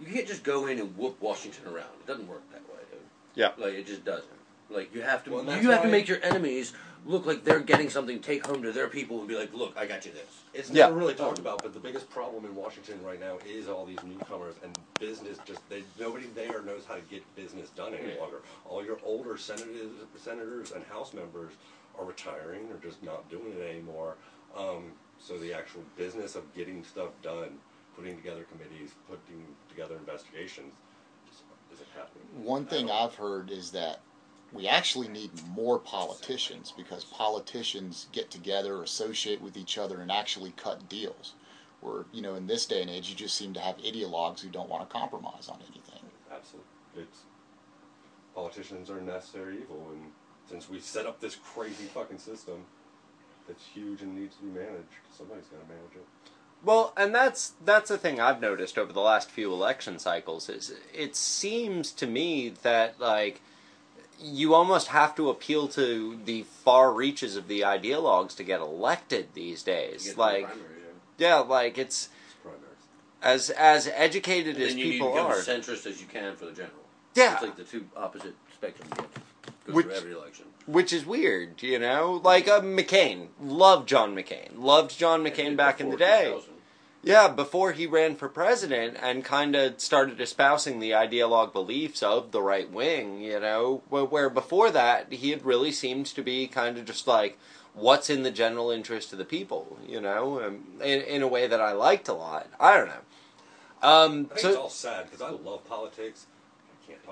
[0.00, 1.90] you can't just go in and whoop Washington around.
[2.00, 3.00] It doesn't work that way, dude.
[3.34, 3.50] Yeah.
[3.58, 4.26] Like, it just doesn't.
[4.70, 6.72] Like, you have to, Well, you have to make your enemies
[7.04, 9.76] look like they're getting something to take home to their people and be like, look,
[9.76, 10.42] I got you this.
[10.54, 10.86] It's Yeah.
[10.86, 14.02] never really talked about, but the biggest problem in Washington right now is all these
[14.04, 15.38] newcomers and business.
[15.44, 18.42] Just they nobody there knows how to get business done any longer.
[18.64, 21.52] All your older senators, senators and House members
[21.98, 24.16] are retiring or just not doing it anymore.
[24.56, 27.58] Um, so the actual business of getting stuff done,
[27.96, 30.74] putting together committees, putting together investigations,
[31.28, 32.44] just isn't happening.
[32.44, 32.90] One thing.
[32.90, 34.00] I've heard is that
[34.52, 40.52] we actually need more politicians because politicians get together, associate with each other, and actually
[40.56, 41.34] cut deals.
[41.80, 44.50] Where, you know, in this day and age, you just seem to have ideologues who
[44.50, 46.02] don't want to compromise on anything.
[46.30, 46.68] Absolutely.
[46.96, 47.18] It's
[48.34, 50.12] politicians are necessary evil, and
[50.48, 52.64] since we set up this crazy fucking system
[53.48, 56.06] that's huge and needs to be managed, somebody's got to manage it.
[56.64, 60.72] Well, and that's that's the thing I've noticed over the last few election cycles is
[60.94, 63.40] it seems to me that like
[64.22, 69.28] you almost have to appeal to the far reaches of the ideologues to get elected
[69.34, 70.04] these days.
[70.04, 70.66] get to the Like primary,
[71.18, 71.28] yeah.
[71.28, 72.08] yeah, like it's
[73.24, 75.32] It's as as educated And as then you people need to are.
[75.36, 76.74] as centrist as you can for the general.
[77.14, 77.34] Yeah.
[77.34, 79.20] It's like the two opposite spectrums you have to
[79.66, 80.46] go Which- through every election.
[80.66, 82.20] Which is weird, you know?
[82.22, 83.28] Like uh, McCain.
[83.40, 84.50] Loved John McCain.
[84.56, 86.26] Loved John McCain back in the day.
[86.26, 86.51] 2000.
[87.04, 92.30] Yeah, before he ran for president and kind of started espousing the ideologue beliefs of
[92.30, 96.46] the right wing, you know, where, where before that he had really seemed to be
[96.46, 97.38] kind of just like,
[97.74, 101.48] what's in the general interest of the people, you know, um, in, in a way
[101.48, 102.46] that I liked a lot.
[102.60, 102.94] I don't know.
[103.82, 106.26] Um, I think it's all sad because I love politics.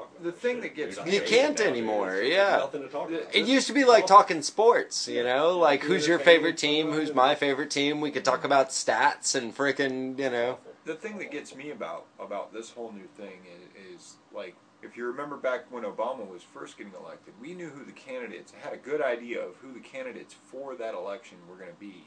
[0.01, 0.63] I can't talk about The thing shit.
[0.63, 2.57] that gets Dude, You hate can't anymore, There's yeah.
[2.59, 3.35] Nothing to talk about.
[3.35, 7.15] it used to be like talking sports, you know, like who's your favorite team, who's
[7.15, 8.01] my favorite team.
[8.01, 10.59] We could talk about stats and freaking, you know.
[10.85, 13.41] the thing that gets me about about this whole new thing
[13.85, 17.69] is, is like if you remember back when Obama was first getting elected, we knew
[17.69, 21.57] who the candidates had a good idea of who the candidates for that election were
[21.57, 22.05] going to be.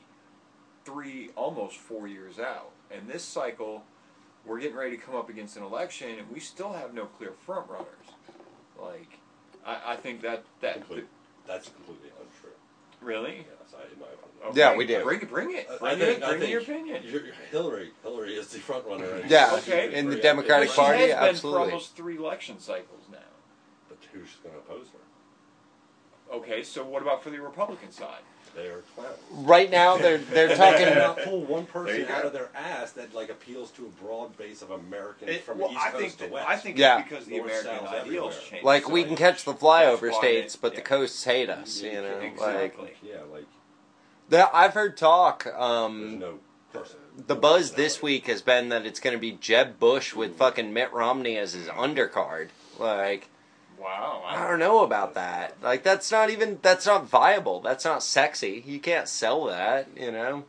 [0.85, 3.83] Three, almost four years out, and this cycle,
[4.45, 7.31] we're getting ready to come up against an election, and we still have no clear
[7.45, 7.87] front runners.
[8.81, 9.19] Like,
[9.65, 11.07] I, I think that that Complete-
[11.47, 12.51] That's completely untrue.
[13.01, 13.37] really.
[13.37, 14.19] Yes, I, in my opinion.
[14.49, 15.01] Okay, Yeah, we do.
[15.03, 17.03] Bring it, bring it, I bring think, it, I bring think your opinion.
[17.51, 19.05] Hillary, Hillary is the front runner.
[19.09, 19.93] and Yeah, Okay.
[19.93, 20.17] in the.
[20.17, 21.59] Democratic Well, Party, she has been absolutely.
[21.61, 23.17] for almost three election cycles now.
[23.87, 26.35] But who's going to oppose her?
[26.35, 28.21] Okay, so what about for the Republican side?
[28.55, 29.17] They are clowns.
[29.31, 30.87] Right now, they're they're talking.
[30.87, 34.61] about pull one person out of their ass that like appeals to a broad base
[34.61, 36.49] of Americans It- from well, east I coast think to that, west.
[36.49, 36.99] I think Yeah.
[36.99, 38.49] it's because the North, American south, ideals everywhere.
[38.49, 38.65] changed.
[38.65, 41.81] Like so we can catch the flyover states, they- but the coasts hate us.
[41.81, 42.91] You You know, can't- like Exactly.
[43.03, 43.45] yeah, like
[44.29, 45.43] the, I've heard talk.
[45.45, 46.39] there's Um, no
[46.71, 46.97] person.
[47.27, 50.71] the buzz this week has been that it's going to be Jeb Bush with fucking
[50.73, 52.49] Mitt Romney as his undercard.
[52.79, 53.29] Like
[53.79, 54.23] Wow.
[54.25, 55.55] I don't know about that.
[55.61, 57.59] Like that's not even that's not viable.
[57.61, 58.63] That's not sexy.
[58.65, 59.87] You can't sell that.
[59.95, 60.45] You know.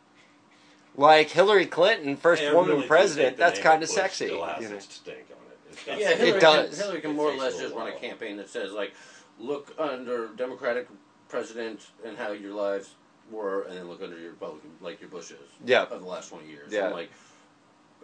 [0.97, 3.37] Like Hillary Clinton, first I woman really president.
[3.37, 4.27] That's kind of sexy.
[4.27, 4.77] Still has you know?
[4.77, 6.01] its stink on it.
[6.01, 6.69] Yeah, some- Hillary does.
[6.71, 8.95] Can, Hillary can more or less just run a campaign that says like,
[9.41, 10.89] look under Democratic
[11.29, 12.95] president and how your lives
[13.31, 15.83] were, and then look under your Republican, like your Bushes, Yeah.
[15.85, 16.71] of the last twenty years.
[16.73, 16.87] Yeah.
[16.87, 17.11] And, like,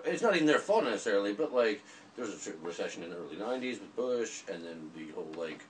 [0.05, 1.83] it's not even their fault necessarily, but like,
[2.21, 5.33] there was a certain recession in the early '90s with Bush, and then the whole
[5.39, 5.63] like,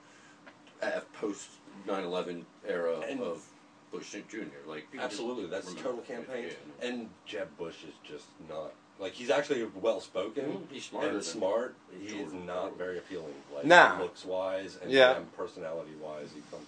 [1.13, 1.47] post
[1.87, 3.45] 9/11 era And- of
[3.91, 4.45] Bush Jr.
[4.65, 6.45] Like, Absolutely, that's a total campaign.
[6.47, 6.87] Yeah.
[6.87, 11.23] And Jeb Bush is just not like he's actually well spoken Mhm, he's smarter and
[11.23, 11.75] smart.
[11.99, 12.45] He is Jordan.
[12.45, 13.99] not very appealing, like Nah.
[13.99, 15.19] looks wise and Yeah.
[15.35, 16.29] personality wise.
[16.33, 16.67] He comes.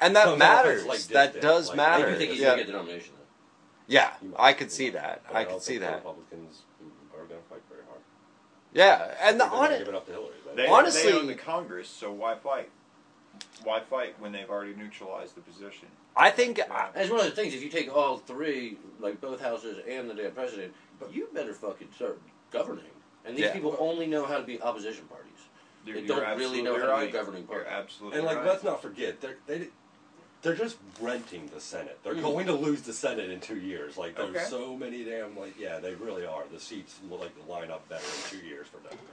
[0.00, 0.84] And that Comes matters.
[0.86, 2.12] like, that distant, does like, I matter.
[2.12, 2.46] do think he's yeah.
[2.50, 3.24] gonna get the nomination though.
[3.86, 5.22] yeah, I could see that.
[5.26, 5.96] But I could see that.
[5.96, 6.62] Republicans
[7.14, 8.00] are going to fight very hard.
[8.74, 10.30] Yeah, and the They're on give it up to Hillary.
[10.54, 12.70] They- They, Honestly- they own the Congress, so why fight?
[13.62, 15.88] Why fight when they've already neutralized the position?
[16.16, 16.88] I think uh, Yeah.
[16.94, 17.54] It's one of the things.
[17.54, 20.74] If you take all three, like both houses and the damn president,
[21.10, 22.84] you better fucking start governing.
[23.24, 23.52] And these Yeah.
[23.52, 25.30] people only know how to be opposition parties.
[25.86, 27.64] You're, They don't really know absolutely how to be a governing party.
[27.64, 28.46] You're absolutely And like, right.
[28.46, 29.68] let's not forget, they're they,
[30.44, 31.98] they're just renting the Senate.
[32.04, 32.22] They're Mhm.
[32.22, 33.96] going to lose the Senate in two years.
[33.96, 34.44] Like, there's Okay.
[34.44, 36.44] so many damn like, yeah, they really are.
[36.52, 39.10] The seats will like line up better in two years for Democrats.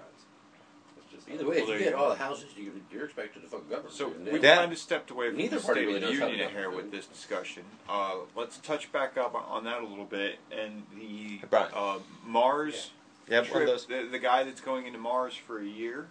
[0.97, 3.41] It's just Either way, if Well, you there get all the houses, you, you're expected
[3.43, 3.91] to fucking govern.
[3.91, 4.57] So we they- Yeah.
[4.57, 6.31] kind of stepped away from Neither the party State really of the knows how to
[6.31, 7.63] Union govern, here with this discussion.
[7.87, 10.37] Uh, let's touch back up on- on that a little bit.
[10.51, 11.71] And the Hey, Brian.
[11.73, 12.91] uh, Mars
[13.29, 13.85] Yep, one trip, of those.
[13.85, 16.09] the, the guy that's going into Mars for a year.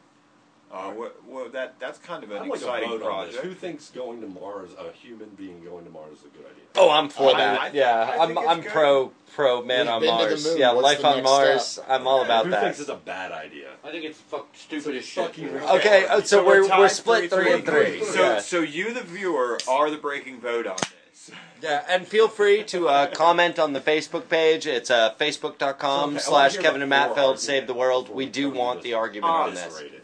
[0.73, 3.35] Uh, what, what, that that's kind of an I'd like a exciting vote on this.
[3.35, 3.45] project.
[3.45, 6.63] Who thinks going to Mars, a human being going to Mars, is a good idea?
[6.77, 7.61] Oh, I'm for I- that.
[7.61, 10.57] I think- yeah, I I'm I'm pro pro man We've on been to the Mars.
[10.57, 11.67] Yeah, What's life on Mars.
[11.67, 11.87] step?
[11.89, 12.59] I'm all about Who that.
[12.61, 13.71] Who thinks it's a bad idea?
[13.83, 15.37] I think it's fuck stupid as shit.
[15.41, 18.05] Okay, uh, so, we're tied we're split three, three and three.
[18.05, 18.39] So Yeah.
[18.39, 21.33] so you, the viewer, are the breaking vote on this.
[21.61, 24.69] Yeah, and feel free to uh, comment on the Facebook page.
[24.69, 28.09] It's uh, facebook.com Okay, I slash wanna Kevin and the Matt Feld save the world.
[28.09, 29.65] We we do want the argument on this.
[29.65, 30.01] Eviscerated.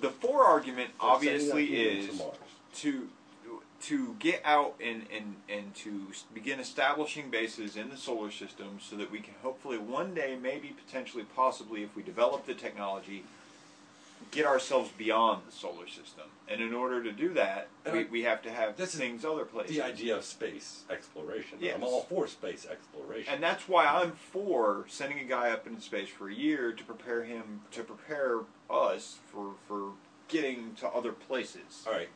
[0.00, 2.22] The for argument obviously a human to is
[2.80, 3.08] to
[3.82, 8.94] to get out and, and, and to begin establishing bases in the solar system so
[8.96, 13.24] that we can hopefully one day, maybe potentially, possibly, if we develop the technology,
[14.30, 16.26] get ourselves beyond the solar system.
[16.48, 19.76] And in order to do that, we, we have to have this things other places.
[19.76, 21.58] The idea of space exploration.
[21.60, 21.76] Yes.
[21.76, 23.32] I'm all for space exploration.
[23.32, 26.84] And that's why I'm for sending a guy up into space for a year to
[26.84, 29.92] prepare him to prepare us for for
[30.28, 31.84] getting to other places.
[31.86, 32.08] all right.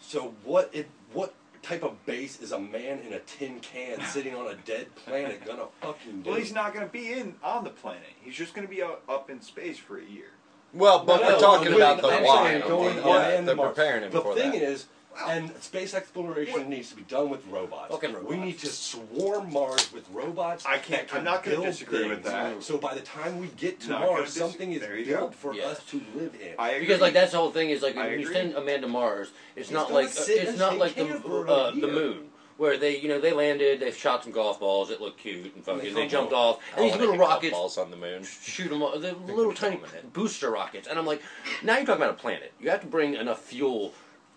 [0.00, 4.34] So what it what type of base is a man in a tin can sitting
[4.34, 6.30] on a dead planet gonna fucking do?
[6.30, 8.02] Well, he's not going to be in on the planet.
[8.20, 10.30] He's just going to be up in space for a year.
[10.74, 12.58] Well, but No, we're no, talking I'm about the saying why.
[12.60, 13.74] going Yeah, on and they're Mars.
[13.74, 14.62] preparing him The for thing that.
[14.62, 14.86] is,
[15.28, 17.92] and space exploration needs to be done with robots.
[17.92, 20.66] Fucking We need to swarm Mars with robots.
[20.66, 22.60] I can't- can I'm not gonna build disagree with that.
[22.64, 25.36] So by the time we get to Not gonna Mars, dis- something is built go.
[25.36, 25.66] for Yeah.
[25.66, 26.54] us to live in.
[26.58, 26.80] I agree.
[26.86, 28.34] Because like that's the whole thing is like I when you agree.
[28.34, 31.70] send a man to Mars, it's He's not like uh, it's not like the uh,
[31.70, 35.18] the moon where they you know they landed, they shot some golf balls, it looked
[35.18, 36.60] cute and And fucking they they, jumped off.
[36.76, 38.22] And these little hit rockets balls on the moon.
[38.24, 40.12] shoot them off, the little tiny minute.
[40.12, 41.22] booster rockets, and I'm like,
[41.62, 42.52] now you're talking about a planet.
[42.60, 43.92] You have to bring enough fuel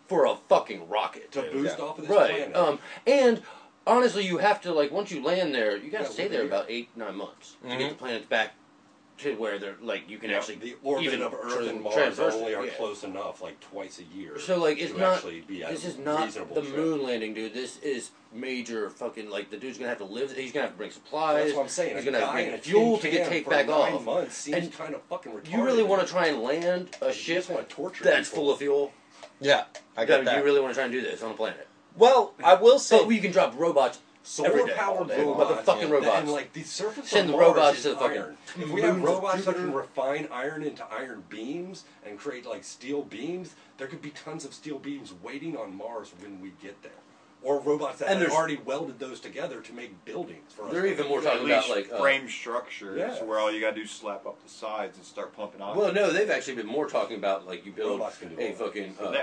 [0.07, 1.83] for a fucking rocket to boost Yeah.
[1.85, 2.29] off of this right?
[2.51, 2.55] planet.
[2.55, 3.41] Um, and
[3.85, 6.43] honestly, you have to like once you land there, you got to Yeah, stay there
[6.45, 7.77] about eight nine months to Mhm.
[7.79, 8.53] get the planets back
[9.19, 11.95] to where they're like you can Yeah, actually the orbit even of Earth and Mars
[11.95, 12.71] traverse it, only are yeah.
[12.73, 14.39] close enough, like twice a year.
[14.39, 16.75] So like it's to not actually be a this is not reasonable the trip.
[16.75, 17.53] moon landing, dude.
[17.53, 20.35] This is major fucking like the dude's gonna have to live.
[20.35, 21.43] He's gonna have to bring supplies.
[21.45, 21.95] That's what I'm saying.
[21.97, 23.49] He's a gonna have guy to in a bring fuel to get can take for
[23.51, 24.03] back nine off.
[24.05, 25.51] months seems And kind of fucking retarded.
[25.51, 28.29] You really want to to try and land a ship just want to torture that's
[28.29, 28.43] people.
[28.45, 28.93] full of fuel?
[29.39, 30.37] Yeah, I Yeah, get that.
[30.37, 31.67] You really want to try and do this on a planet?
[31.95, 35.23] well, I will say So you can drop robots every solar day, powered all day.
[35.23, 36.17] robots, motherfucking and, robots.
[36.19, 38.37] and like the surface Send of the Mars robots is to the fucking iron.
[38.59, 43.03] If we have robots that can refine iron into iron beams and create like steel
[43.03, 46.91] beams, there could be tons of steel beams waiting on Mars when we get there.
[47.43, 50.73] Or robots that And have already welded those together to make buildings for us.
[50.73, 53.23] They're even more talking about least like uh, frame structures Yeah.
[53.23, 55.77] where all you got to do is slap up the sides and start pumping on.
[55.77, 58.51] Well, no, they've actually been more talking about like you build Robots can do a
[58.53, 59.13] fucking uh,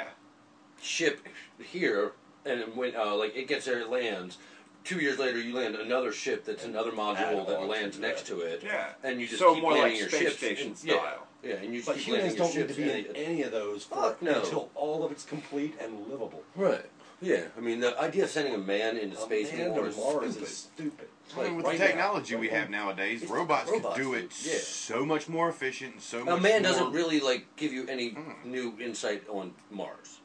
[0.80, 1.26] ship
[1.58, 2.12] here,
[2.46, 4.38] and then when uh, like it gets there, it lands.
[4.84, 8.34] Two years later, you land another ship that's another module that lands next that.
[8.34, 8.62] to it.
[8.62, 8.88] Yeah.
[9.02, 11.26] and you just so keep more landing like your space ships station in- style.
[11.42, 13.16] Yeah, yeah, and you just But keep humans landing your don't need to be in
[13.16, 14.40] in- any of those for, Fuck no.
[14.40, 16.42] until all of it's complete and livable.
[16.54, 16.84] Right.
[17.22, 19.88] Yeah, I mean the idea of sending a man into A space man anymore to
[19.88, 20.42] is Mars stupid.
[20.42, 21.08] is stupid.
[21.38, 24.12] I mean, with right the now, technology we have nowadays, It's robots, robots, could do
[24.14, 24.58] it yeah.
[24.58, 26.72] so much more efficient and so A much man more.
[26.72, 28.44] doesn't really like give you any Mm.
[28.44, 30.18] new insight on Mars.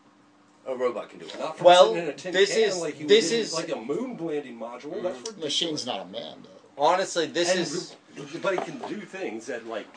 [0.69, 1.39] A robot can do it.
[1.39, 3.53] Not from Well, sitting in a tin this can is- like he this would is-
[3.53, 5.01] like a moon landing module.
[5.01, 5.37] That's ridiculous.
[5.43, 6.83] Machine's not a man, though.
[6.83, 9.87] honestly, this And is re- but he can do things that like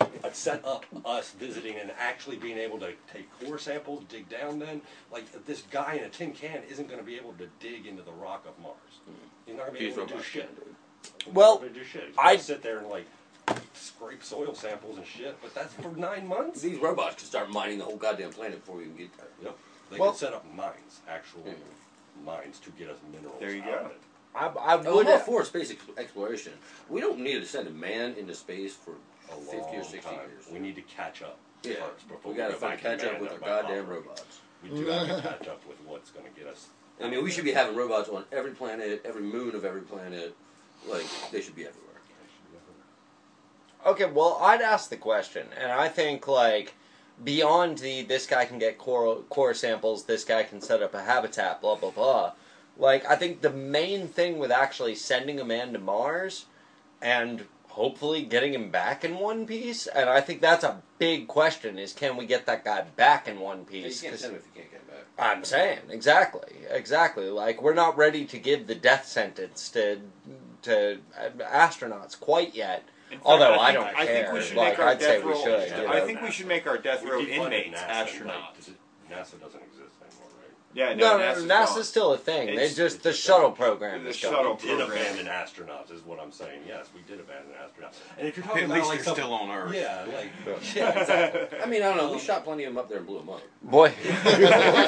[0.00, 4.58] uh, set up us visiting and actually being able to take core samples, dig down.
[4.58, 7.86] Then, like this guy in a tin can isn't going to be able to dig
[7.86, 8.76] into the rock of Mars.
[9.46, 10.46] He's not going to be These able to do robots shit.
[10.46, 10.74] can do
[11.26, 12.04] not Well, gonna do shit.
[12.08, 13.06] He's I- gonna sit there and like
[13.74, 15.38] scrape soil samples and shit.
[15.40, 16.60] But that's for nine months.
[16.60, 19.26] These robots can start mining the whole goddamn planet before we even get there.
[19.42, 19.58] Yep.
[19.90, 21.54] They Well- can set up mines, actual Yeah.
[22.24, 23.38] mines, to get us minerals.
[23.40, 23.90] There you out go.
[24.34, 26.52] I, I Oh, would I'm all for space exploration.
[26.88, 28.92] We don't need to send a man into space for
[29.30, 30.28] A 50 long or 60 time.
[30.28, 30.44] years.
[30.50, 33.32] We need to catch up yeah, first before we gotta go back catch up with
[33.32, 33.94] our goddamn power.
[33.94, 34.40] robots.
[34.62, 36.66] We do have to catch up with what's going to get us.
[37.00, 40.34] I mean, we should be having robots on every planet, every moon of every planet.
[40.86, 41.84] Like, they should be everywhere.
[43.86, 46.74] Okay, well, I'd ask the question, and I think like
[47.22, 51.02] beyond the this guy can get core core samples, this guy can set up a
[51.02, 52.32] habitat, blah blah blah.
[52.76, 56.46] Like, I think the main thing with actually sending a man to Mars
[57.02, 61.78] and hopefully getting him back in one piece, and I think that's a big question:
[61.78, 64.02] is can we get that guy back in one piece?
[64.02, 65.06] You can't send them if you can't get them back.
[65.18, 67.28] I'm saying exactly, exactly.
[67.28, 70.00] Like we're not ready to give the death sentence to
[70.62, 72.84] to uh, astronauts quite yet.
[73.10, 74.34] In fact, Although I think- don't I think care.
[74.34, 75.42] we should Like, make our I'd death we row.
[75.42, 78.26] should, you I think we should make our death row defunded inmates NASA, astronauts.
[78.28, 80.52] like, NASA doesn't exist anymore, right?
[80.74, 81.84] Yeah, No, no, no, NASA's NASA's gone.
[81.84, 82.46] still a thing.
[82.48, 84.56] they It's- just it's the just shuttle program the is shuttle going.
[84.58, 85.00] We did program.
[85.14, 86.60] abandon astronauts, is what I'm saying.
[86.68, 87.94] Yes, we did abandon astronauts.
[88.18, 89.74] And if you're At talking least about like they're some- still on Earth.
[89.74, 90.30] yeah, like
[90.74, 91.60] Yeah, exactly.
[91.60, 92.12] I mean, I don't know.
[92.12, 93.40] We shot plenty of them up there and blew them up.
[93.62, 94.38] Boy, Talk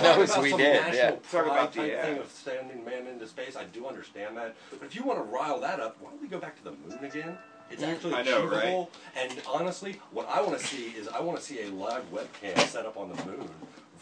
[0.02, 0.94] knows about we did.
[0.94, 1.10] Yeah.
[1.32, 3.56] Talk about the, type thing of sending man into space.
[3.56, 6.28] I do understand that, but if you want to rile that up, why don't we
[6.28, 7.38] go back to the moon again?
[7.70, 7.88] It's mm.
[7.88, 8.90] actually I know, achievable.
[9.16, 12.58] And honestly, what I want to see is I want to see a live webcam
[12.66, 13.48] set up on the moon,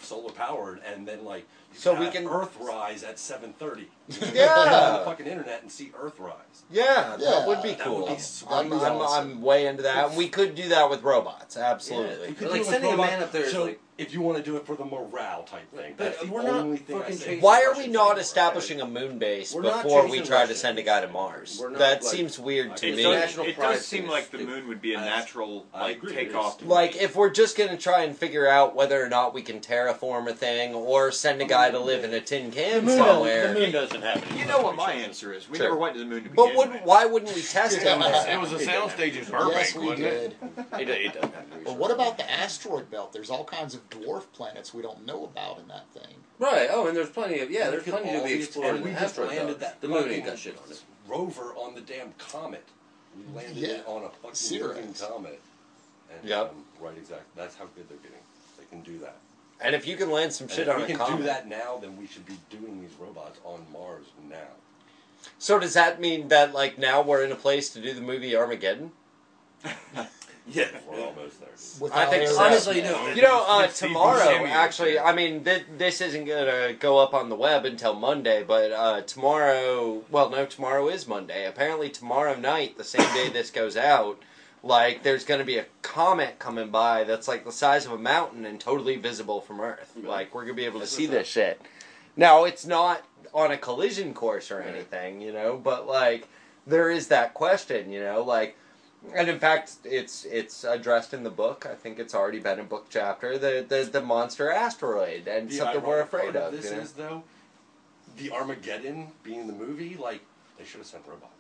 [0.01, 3.87] solar powered, and then like You So we have can- Earthrise at 7:30.
[4.09, 4.55] You can Yeah.
[4.55, 6.63] on the fucking internet and see Earthrise.
[6.71, 8.07] Yeah, Yeah, that would be that cool.
[8.07, 8.73] would be I'm.
[8.73, 10.13] I'm, That'd be I'm, way into that.
[10.13, 12.29] We could do that with robots, absolutely.
[12.29, 14.21] You could Like, do it sending a man up there is so like- if you
[14.21, 16.77] want to do it for the morale type thing, But that's the we're not only
[16.79, 17.25] thing I fucking say.
[17.25, 20.11] chasing Why are we Russians not anymore, establishing a moon base We're not before we
[20.19, 20.59] chasing try to Russians.
[20.61, 21.59] send a guy to Mars?
[21.61, 23.03] We're not, That like- seems weird to It It me.
[23.03, 24.47] does, national it pride does seem thing like the stupid.
[24.55, 26.63] moon would be a I- natural I like agree, it takeoff.
[26.63, 29.59] Like, if we're just going to try and figure out whether or not we can
[29.61, 33.53] terraform a thing or send a guy to live in a tin can somewhere.
[33.53, 34.39] The moon doesn't have any.
[34.41, 35.49] you know what my answer is.
[35.51, 35.67] We Sure.
[35.71, 36.83] never went to the moon to begin But would, with.
[36.83, 38.01] why wouldn't we test him?
[38.01, 38.35] Yeah.
[38.35, 40.41] It was a soundstage in Burbank, yes, we wasn't it?
[40.41, 40.81] did.
[40.81, 43.13] It, it doesn't have any But what about the asteroid belt?
[43.13, 46.15] There's all kinds of dwarf planets we don't know about in that thing.
[46.39, 46.69] Right.
[46.71, 47.67] Oh, and there's plenty of yeah.
[47.67, 49.61] We There's plenty to all be be- explored and we the just asteroid landed belt.
[49.61, 50.81] that The moon ain't got shit on it.
[51.09, 52.65] rover on the damn comet.
[53.17, 53.69] We landed Yeah.
[53.69, 54.77] it on a fucking Sirius.
[54.77, 55.41] moving comet.
[56.13, 56.51] And, Yep.
[56.51, 57.27] um, right, exactly.
[57.37, 58.19] That's how good they're getting.
[58.59, 59.17] They can do that.
[59.61, 61.17] And if you can land some And shit if on we a can comet.
[61.19, 64.37] do that now, then we should be doing these robots on Mars now.
[65.39, 68.37] So does that mean that like now we're in a place to do the movie
[68.37, 68.93] Armageddon?
[70.51, 70.69] Yeah.
[70.91, 71.49] We're almost there.
[71.81, 72.41] Without think so.
[72.41, 73.09] Honestly, no.
[73.09, 77.29] You know, uh, tomorrow, actually, I mean, th- this isn't going to go up on
[77.29, 81.47] the web until Monday, but uh, tomorrow, well, no, tomorrow is Monday.
[81.47, 84.23] Apparently, tomorrow night, the same day this goes out,
[84.63, 87.99] like, there's going to be a comet coming by that's like the size of a
[87.99, 89.93] mountain and totally visible from Earth.
[90.03, 91.61] Like, we're going to be able to see this shit.
[92.17, 96.27] Now, it's not on a collision course or anything, you know, but, like,
[96.67, 98.57] there is that question, you know, like,
[99.15, 101.67] and in fact, it's it's addressed in the book.
[101.71, 103.39] I think it's already been a book chapter.
[103.39, 106.53] The the, the monster asteroid and The something we're ironic afraid part of.
[106.53, 106.83] This you know?
[106.83, 107.23] is though,
[108.17, 109.97] the Armageddon being the movie.
[109.97, 110.23] Like
[110.59, 111.33] they should have sent robots.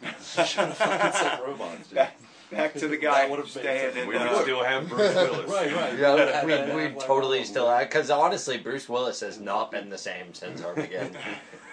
[0.00, 1.88] They should fucking sent robots.
[1.88, 1.94] Dude.
[1.96, 2.16] Back,
[2.50, 4.24] back to the That guy would've been staying in uh, We the.
[4.24, 5.50] would still have Bruce Willis.
[5.50, 5.98] Right, right.
[5.98, 7.82] Yeah, we, Had we totally Affleck still on.
[7.84, 11.16] because honestly, Bruce Willis has not been the same since Armageddon.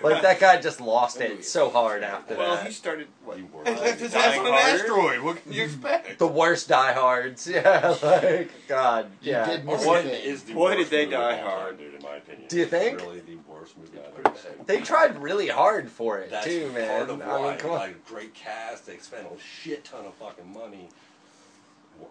[0.04, 2.40] like that guy just lost it so hard after that.
[2.40, 2.68] Well, that.
[2.68, 3.38] he started what?
[3.40, 4.80] You were That's his ass on an harder?
[4.84, 5.22] asteroid.
[5.22, 6.20] What can you expect?
[6.20, 7.48] the worst diehards.
[7.52, 9.10] Yeah, like God.
[9.22, 9.46] You Yeah.
[9.48, 10.24] did miss What a thing.
[10.24, 11.78] is the Boy, worst did they movie of die all time, hard.
[11.80, 11.94] dude.
[11.96, 13.00] In my opinion, Do you It's think?
[13.02, 14.52] Really, the worst movie I've ever seen.
[14.68, 16.88] They tried really hard for it That's too, man.
[17.08, 17.78] part of I mean, come on.
[17.80, 20.90] Like great cast, they spent a shit ton of fucking money.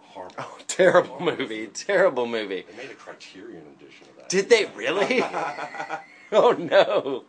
[0.03, 0.35] Horrible.
[0.37, 1.67] Oh, terrible movie.
[1.67, 2.65] Terrible movie.
[2.69, 4.29] They made a Criterion edition of that.
[4.29, 5.21] Did they really?
[6.31, 7.25] oh no.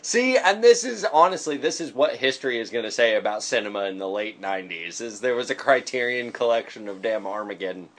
[0.00, 3.84] See, and this is honestly, this is what history is going to say about cinema
[3.84, 5.02] in the late '90s.
[5.02, 7.90] Is there was a Criterion collection of damn Armageddon.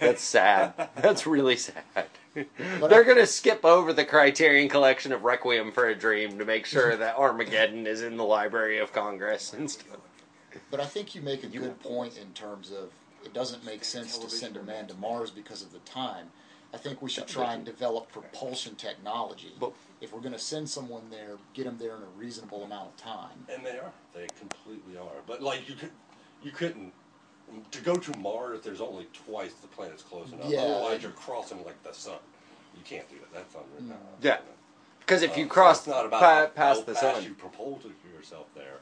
[0.00, 0.88] That's sad.
[0.96, 2.06] That's really sad.
[2.36, 6.66] They're going to skip over the Criterion collection of Requiem for a Dream to make
[6.66, 9.98] sure that Armageddon is in the Library of Congress and stuff.
[10.70, 12.90] But I think you make a good point in terms of
[13.24, 16.26] it doesn't make sense to send a man to Mars because of the time.
[16.74, 19.54] I think we should try and develop propulsion technology.
[19.58, 22.88] But- if we're going to send someone there, get them there in a reasonable amount
[22.88, 23.46] of time.
[23.48, 23.92] And they are.
[24.14, 25.22] They completely are.
[25.26, 25.90] But like you could,
[26.42, 26.92] you couldn't.
[27.70, 30.48] To go to Mars, there's only twice the planet's close enough.
[30.50, 30.60] Yeah.
[30.60, 32.18] Otherwise, you're crossing like the sun.
[32.76, 33.32] You can't do that.
[33.32, 33.88] That's unwritten.
[33.90, 33.96] No.
[34.20, 34.38] Yeah.
[35.00, 37.92] Because if you Um, cross it's not about pa- past the sun, you propel to
[38.14, 38.80] yourself there.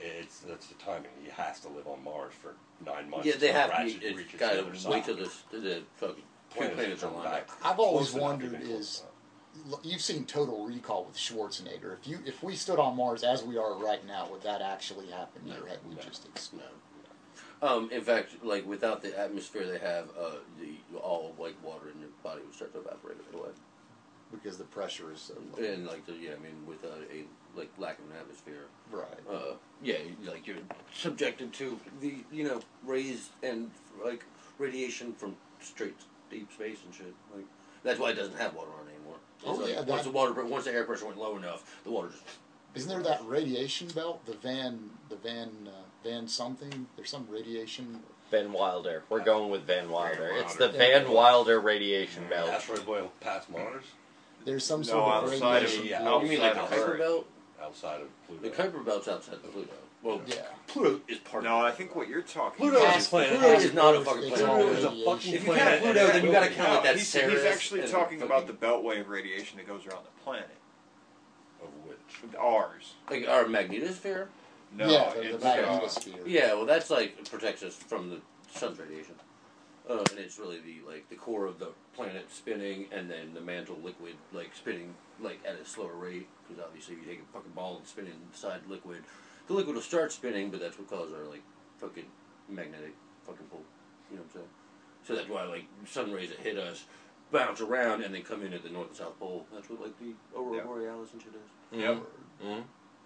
[0.00, 1.10] It's that's the timing.
[1.22, 3.26] He has to live on Mars for nine months.
[3.26, 3.70] Yeah, they have.
[3.70, 4.92] ratchet You, reach it's the got other to side.
[4.92, 6.22] wait till the the fucking two
[6.58, 7.48] Planets planets are lined up.
[7.64, 9.02] I've always wondered is
[9.66, 11.94] look, you've seen Total Recall with Schwarzenegger.
[11.98, 15.06] If you if we stood on Mars as we are right now, would that actually
[15.06, 15.42] happen?
[15.46, 16.02] No, Your head would no.
[16.02, 16.62] just explode.
[17.64, 21.98] Um, in fact, like without the atmosphere they have, uh, the all like water in
[22.00, 23.50] your body would start to evaporate right away.
[24.30, 25.64] because the pressure is so low.
[25.66, 27.24] And like the yeah, I mean, with uh, a
[27.58, 29.06] like lack of an atmosphere, Right.
[29.30, 29.96] uh, yeah,
[30.26, 30.58] like you're
[30.92, 33.70] subjected to the you know rays and
[34.04, 34.24] like
[34.58, 35.94] radiation from straight
[36.30, 37.14] deep space and shit.
[37.34, 37.46] Like
[37.82, 39.16] that's why it doesn't have water on it anymore.
[39.38, 41.90] It's Oh, like, yeah, once the water once the air pressure went low enough, the
[41.90, 42.24] water just
[42.74, 44.26] Isn't there that radiation belt?
[44.26, 45.70] The Van, the Van, uh,
[46.04, 46.86] Van something.
[46.96, 48.00] There's some radiation.
[48.30, 49.02] Van Wilder.
[49.08, 50.30] We're going with Van Wilder.
[50.34, 50.78] Van It's the Wilder.
[50.78, 52.48] Van Wilder radiation mm, belt.
[52.50, 53.84] Asteroid boy past Mars,
[54.44, 55.86] There's some No, sort of outside of- radiation.
[55.86, 56.22] Yeah, belt.
[56.24, 56.98] you mean like the outside of Kuiper Earth.
[56.98, 57.26] belt?
[57.62, 58.42] outside of Pluto.
[58.42, 59.72] The Kuiper belt's outside of Pluto.
[60.02, 60.42] Well, Yeah.
[60.66, 61.76] Pluto is part No, of I it.
[61.76, 62.96] think what you're talking Pluto about.
[62.98, 63.38] is planet.
[63.38, 64.56] Pluto is not a fucking it's planet.
[64.56, 65.04] Pluto is a radiation.
[65.14, 65.66] fucking If you planet.
[65.66, 67.32] count Pluto, then you gotta count like that he's, Ceres.
[67.32, 70.50] he's actually and talking about the fucking- beltway of radiation that goes around the planet.
[71.62, 72.34] Of which?
[72.38, 72.94] Ours.
[73.08, 74.26] like our magnetosphere.
[74.76, 76.10] No, yeah, the, the it's, uh.
[76.26, 78.18] Yeah, well, that's like it protects us from the
[78.52, 79.14] sun's radiation,
[79.88, 83.40] uh, and it's really the like the core of the planet spinning, and then the
[83.40, 86.26] mantle liquid like spinning like at a slower rate.
[86.48, 89.04] Because obviously, if you take a fucking ball and spin it inside liquid,
[89.46, 91.42] the liquid will start spinning, but that's what causes our like
[91.78, 92.06] fucking
[92.48, 92.94] magnetic
[93.24, 93.62] fucking pull.
[94.10, 94.48] You know what I'm saying?
[95.06, 96.84] So that's why like sun rays that hit us
[97.30, 99.46] bounce around and then come in at the north and south pole.
[99.54, 100.66] That's what like the aurora Yep.
[100.66, 101.78] borealis and shit is.
[101.80, 101.98] Yep.
[102.44, 102.62] Mhm.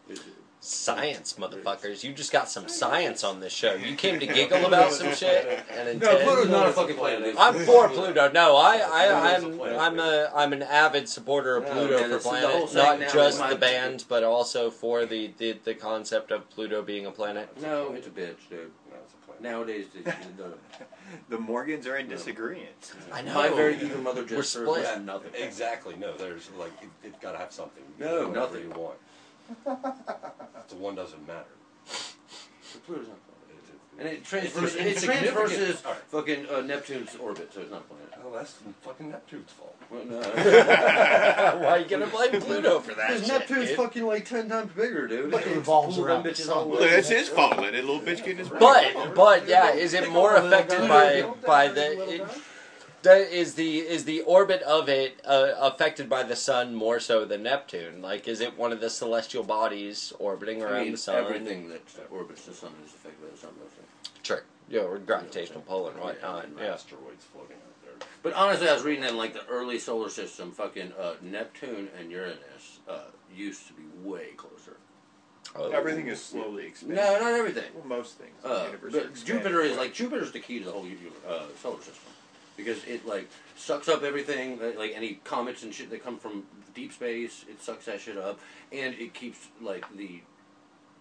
[0.08, 0.24] Is it-
[0.60, 2.02] Science, motherfuckers.
[2.02, 3.74] You just got some science on this show.
[3.74, 7.36] You came to giggle about some shit and intend- No, Pluto's not a fucking planet.
[7.38, 8.30] I'm for Pluto.
[8.32, 12.10] No, I, I, Pluto's a I'm, I'm a, I'm an avid supporter of Pluto man,
[12.10, 12.74] for it's planet.
[12.74, 17.06] Not now just the band, but also for the, the, the concept of Pluto being
[17.06, 17.48] a planet.
[17.62, 18.72] No, it's a bitch, dude.
[18.90, 19.42] No, a planet.
[19.42, 20.54] Nowadays, the, the,
[21.30, 22.92] The Morgans are in disagreement.
[23.12, 23.34] I know.
[23.34, 24.84] my very evil mother We're just serves split.
[24.84, 25.30] us nothing.
[25.34, 25.94] Exactly.
[25.96, 27.82] No, there's like it, it's got to have something.
[27.98, 28.62] No, can do whatever nothing.
[28.64, 28.96] you want.
[29.64, 31.44] So one doesn't matter.
[32.72, 33.44] The Pluto's not a planet.
[33.50, 35.32] It- it- And it It's transverses, it insignificant.
[35.36, 36.00] transverses All right.
[36.10, 38.04] fucking uh, Neptune's orbit, so it's not a planet.
[38.24, 39.74] Oh, that's fucking Neptune's fault.
[39.90, 40.20] Well, no.
[41.62, 43.76] Why are you gonna blame Pluto for that Because shit, Neptune's dude?
[43.76, 45.30] fucking like ten times bigger, dude.
[45.30, 46.56] But it It's revolves pulled around them bitches sun.
[46.58, 46.90] all Well, the way.
[46.90, 47.56] that's his fault.
[47.58, 48.60] Let that little bitch get in his brain.
[48.60, 51.92] But but yeah, is it more affected by by the?
[52.14, 52.24] It, guy.
[52.26, 52.40] that
[53.04, 57.42] is the is the orbit of it uh, affected by the sun more so than
[57.42, 58.02] Neptune?
[58.02, 61.16] Like, is it one of the celestial bodies orbiting around I mean, the sun?
[61.16, 63.50] everything that orbits the sun is affected by the sun.
[64.22, 64.44] Sure.
[64.68, 66.44] Yeah, or gravitational pull and whatnot.
[66.44, 66.74] And Yeah.
[66.74, 68.08] Asteroids floating out there.
[68.22, 71.88] But honestly, I was reading that in like the early solar system, fucking uh, Neptune
[71.98, 74.76] and Uranus uh, used to be way closer.
[75.56, 75.70] Oh.
[75.70, 76.96] Everything is slowly expanding.
[76.98, 77.64] No, not everything.
[77.74, 78.34] Well, most things.
[78.44, 79.24] Uh, the universe but.
[79.24, 80.86] Jupiter is like Jupiter's the key to the whole
[81.26, 82.07] uh, solar system
[82.58, 86.42] because it like sucks up everything, like any comets and shit that come from
[86.74, 87.46] deep space.
[87.48, 88.38] It sucks that shit up,
[88.70, 90.20] and it keeps like the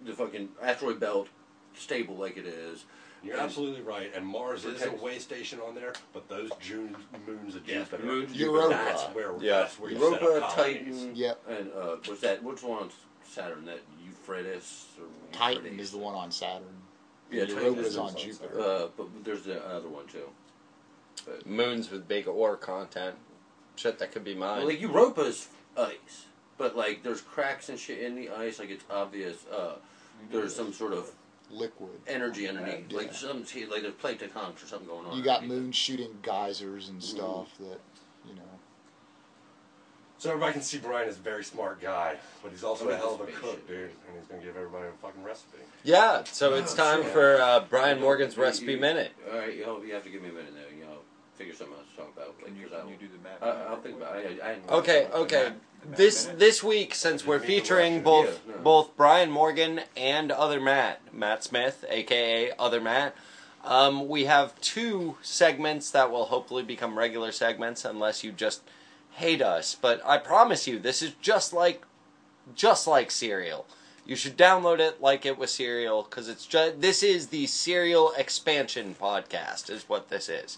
[0.06, 1.28] the fucking asteroid belt
[1.76, 2.86] stable like it is.
[3.24, 4.12] You're absolutely right.
[4.16, 6.96] And Mars is a way station on there, but those June
[7.28, 8.04] moons of Yeah, Jupiter.
[8.06, 8.70] moons, Europa.
[8.76, 9.32] That's where.
[9.42, 9.62] Yeah.
[9.62, 10.86] That's where you set Europa, up colonies.
[10.86, 11.44] Titan, Yep.
[11.50, 12.44] and uh, what's that?
[12.44, 12.90] Which one on
[13.28, 13.66] Saturn?
[13.66, 15.86] That Euphrates or Titan Euphrates?
[15.88, 16.68] is the one on Saturn.
[17.32, 18.60] Yeah, Europa is is on on Jupiter.
[18.62, 20.30] Uh, but there's the other one too.
[21.46, 23.16] Moons with big ore content.
[23.76, 24.60] Shit that could be mine.
[24.60, 26.26] Well, like Europa's ice,
[26.58, 28.60] but like there's cracks and shit in the ice.
[28.60, 29.46] Like it's obvious.
[29.52, 29.76] Uh,
[30.32, 31.12] there's some sort of
[31.52, 31.92] Liquid.
[32.08, 32.86] energy underneath.
[32.90, 32.98] Yeah.
[32.98, 35.16] Like some like there's plate tectonics or something going on.
[35.18, 35.62] You got underneath it.
[35.64, 37.80] moon shooting geysers and stuff that,
[38.28, 38.42] you know.
[40.20, 42.98] So everybody can see Brian is a very smart guy, but he's also Look a
[42.98, 43.82] hell of a big cook, dude.
[43.82, 45.60] And he's gonna give everybody a fucking recipe.
[45.84, 47.12] yeah, so it's Oh, time shit.
[47.12, 49.12] for uh, Brian Morgan's recipe you- minute.
[49.32, 49.64] All right, you,
[49.94, 50.62] have to give me a minute now.
[51.40, 52.36] You know, figure something else to talk about.
[52.38, 53.44] Like, Can you, 'cause I can you don't- the math?
[53.44, 54.40] I, I'll think about it.
[54.44, 55.54] I, I, Okay, okay.
[55.86, 58.62] This this week, since we're featuring both Yeah, no.
[58.62, 63.16] both Brian Morgan and other Matt, Matt Smith, aka Other Matt,
[63.64, 68.62] um, we have two segments that will hopefully become regular segments, unless you just
[69.12, 69.76] hate us.
[69.80, 71.84] But I promise you, this is just like
[72.56, 73.66] just like Serial.
[74.06, 78.12] You should download it like it was Serial because it's just this is the Serial
[78.18, 80.58] expansion podcast, is what this is.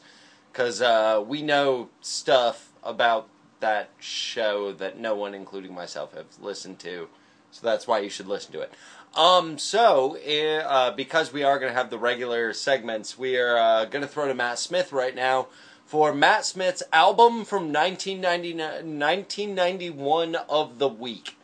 [0.52, 3.28] Because uh, we know stuff about
[3.60, 7.08] that show that no one, including myself, have listened to.
[7.52, 8.74] So that's why you should listen to it.
[9.16, 13.58] Um, so, eh, uh, because we are going to have the regular segments, we are
[13.58, 15.48] uh, going to throw to Matt Smith right now
[15.86, 21.36] for Matt Smith's album from 1999 1991 of the week.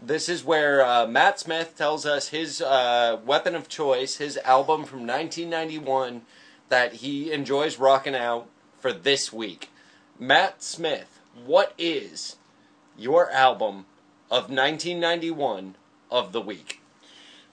[0.00, 4.84] This is where uh, Matt Smith tells us his uh, weapon of choice, his album
[4.84, 6.22] from 1991
[6.68, 8.48] that he enjoys rocking out
[8.78, 9.70] for this week.
[10.18, 12.36] Matt Smith, what is
[12.96, 13.86] your album
[14.30, 15.76] of 1991
[16.10, 16.80] of the week?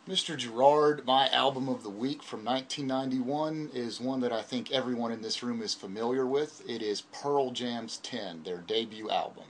[0.08, 0.36] Mr.
[0.36, 5.22] Gerard, my album of the week from 1991 is one that I think everyone in
[5.22, 6.62] this room is familiar with.
[6.68, 9.46] It is Pearl Jam's 10, their debut album.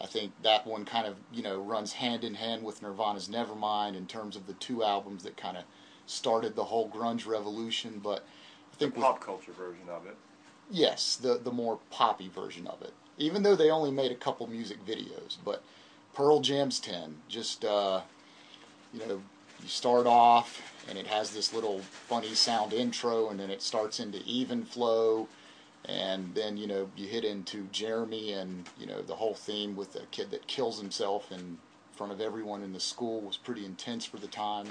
[0.00, 3.94] I think that one kind of, you know, runs hand in hand with Nirvana's Nevermind
[3.94, 5.64] in terms of the two albums that kind of
[6.06, 8.26] started the whole grunge revolution, but
[8.78, 10.16] The think with- pop culture version of it.
[10.70, 12.92] Yes, the the more poppy version of it.
[13.18, 15.62] Even though they only made a couple music videos, but
[16.14, 18.00] Pearl Jam's 10 just uh,
[18.92, 19.22] you know,
[19.62, 24.00] you start off and it has this little funny sound intro and then it starts
[24.00, 25.28] into even flow
[25.86, 29.94] and then you know you hit into Jeremy and you know the whole theme with
[29.96, 31.58] a kid that kills himself in
[31.92, 34.66] front of everyone in the school was pretty intense for the time.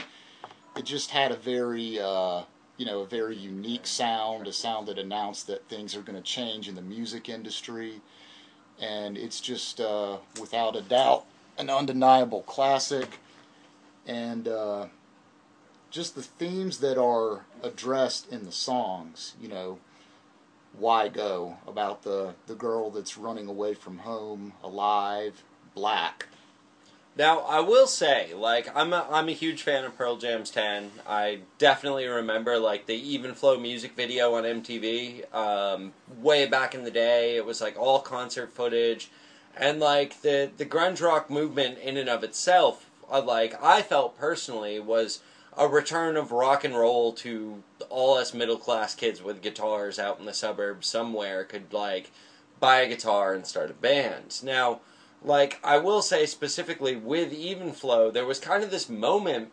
[0.75, 2.43] It just had a very uh,
[2.77, 6.23] you know, a very unique sound, a sound that announced that things are going to
[6.23, 8.01] change in the music industry.
[8.79, 11.25] And it's just, uh, without a doubt,
[11.57, 13.19] an undeniable classic.
[14.07, 14.87] And uh,
[15.91, 19.77] just the themes that are addressed in the songs, you know,
[20.77, 25.43] why go about the, the girl that's running away from home, alive,
[25.75, 26.27] black.
[27.15, 30.91] Now I will say, like I'm a, I'm a huge fan of Pearl Jam's Ten.
[31.07, 36.83] I definitely remember like the Even Flow music video on MTV um, way back in
[36.83, 37.35] the day.
[37.35, 39.11] It was like all concert footage,
[39.55, 44.17] and like the the grunge rock movement in and of itself, uh, like I felt
[44.17, 45.21] personally was
[45.55, 50.19] a return of rock and roll to all us middle class kids with guitars out
[50.19, 52.09] in the suburbs somewhere could like
[52.59, 54.41] buy a guitar and start a band.
[54.43, 54.79] Now
[55.23, 59.51] like I will say specifically with Even Flow, there was kind of this moment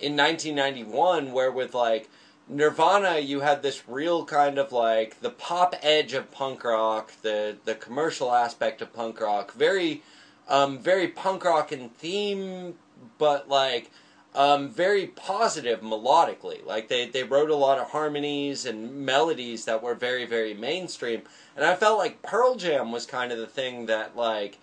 [0.00, 2.08] in 1991 where with like
[2.48, 7.56] Nirvana, you had this real kind of like the pop edge of punk rock, the
[7.64, 10.02] the commercial aspect of punk rock, very,
[10.48, 12.74] um, very punk rock in theme,
[13.18, 13.90] but like.
[14.34, 16.62] Um, very positive melodically.
[16.62, 21.22] Like they, they wrote a lot of harmonies and melodies that were very, very mainstream.
[21.56, 24.58] And I felt like Pearl Jam was kind of the thing that like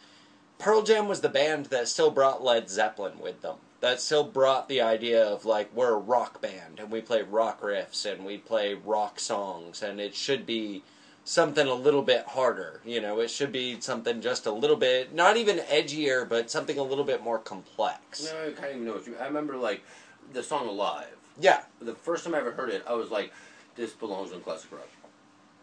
[0.59, 3.57] Pearl Jam was the band that still brought Led Zeppelin with them.
[3.81, 7.61] That still brought the idea of like we're a rock band and we play rock
[7.61, 10.83] riffs and we play rock songs and it should be
[11.25, 12.79] something a little bit harder.
[12.85, 16.77] You know, it should be something just a little bit not even edgier, but something
[16.77, 18.31] a little bit more complex.
[18.31, 19.17] No, I kind of even know what you.
[19.19, 19.83] I remember like
[20.31, 21.07] the song "Alive."
[21.39, 23.33] Yeah, The first time I ever heard it, I was like,
[23.75, 24.87] "This belongs in classic rock."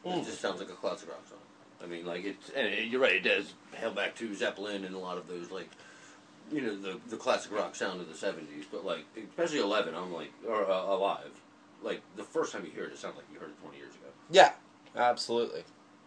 [0.05, 0.21] Mm.
[0.21, 1.39] It just sounds like a classic rock song.
[1.83, 3.15] I mean, like it's and it, you're right.
[3.15, 5.69] It does hail back to Zeppelin and a lot of those like,
[6.53, 8.65] you know, the the classic rock sound of the '70s.
[8.71, 11.31] But like, especially Eleven, I'm like, or uh, Alive.
[11.83, 13.95] Like the first time you hear it, it sounds like you heard it 20 years
[13.95, 14.09] ago.
[14.31, 14.53] yeah,
[14.95, 15.63] absolutely.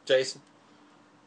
[0.06, 0.42] Jason,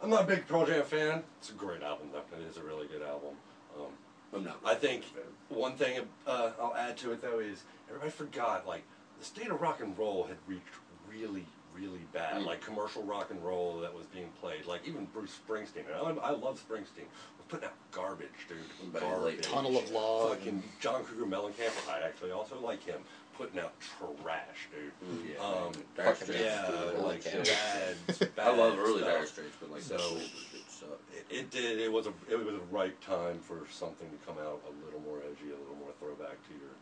[0.00, 1.22] I'm not a big Pearl Jam fan.
[1.38, 2.22] It's a great album, though.
[2.38, 3.34] It is a really good album.
[3.76, 3.86] Um,
[4.32, 4.60] I'm not.
[4.64, 5.02] I think
[5.48, 8.82] one thing uh, I'll add to it though is everybody forgot like
[9.18, 10.62] the state of rock and roll had reached
[11.10, 12.36] really, really bad.
[12.42, 12.46] Mm.
[12.46, 14.66] Like commercial rock and roll that was being played.
[14.66, 15.84] Like even Bruce Springsteen.
[15.92, 17.06] And I, I love Springsteen.
[17.36, 18.92] Was putting out garbage, dude.
[19.00, 19.36] Garbage.
[19.36, 20.36] like Tunnel of Love.
[20.38, 21.72] Fucking John Cougar Mellencamp.
[21.90, 23.00] I actually also like him.
[23.36, 24.92] Putting out trash, dude.
[25.10, 25.72] Mm, yeah, Um.
[25.94, 28.28] Dire Straits Yeah, was like bad, bad.
[28.46, 29.02] I love early.
[29.02, 31.14] Dire Straits, but like So- the older shit sucked.
[31.14, 31.78] It, it did.
[31.78, 35.00] It was a it was a right time for something to come out a little
[35.00, 36.72] more edgy, a little more throwback to your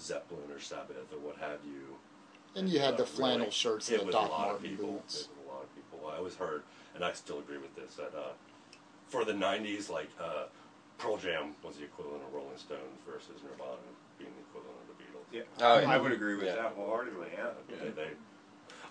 [0.00, 1.94] Zeppelin or Sabbath or what have you.
[2.58, 4.40] And you had the Uh, flannel really, shirts it and the was Doc a lot
[4.40, 4.92] of Martin people.
[4.92, 5.20] boots.
[5.22, 6.08] It was a lot of people.
[6.12, 6.62] I always heard,
[6.94, 8.32] and I still agree with this that uh,
[9.06, 10.44] for the '90s, like uh,
[10.98, 13.78] Pearl Jam was the equivalent of Rolling Stones versus Nirvana
[14.18, 15.46] being the equivalent of the Beatles.
[15.60, 15.90] Yeah, yeah.
[15.90, 16.56] I would agree with Yeah.
[16.56, 17.28] that wholeheartedly.
[17.32, 17.50] Yeah.
[17.68, 18.08] They, they,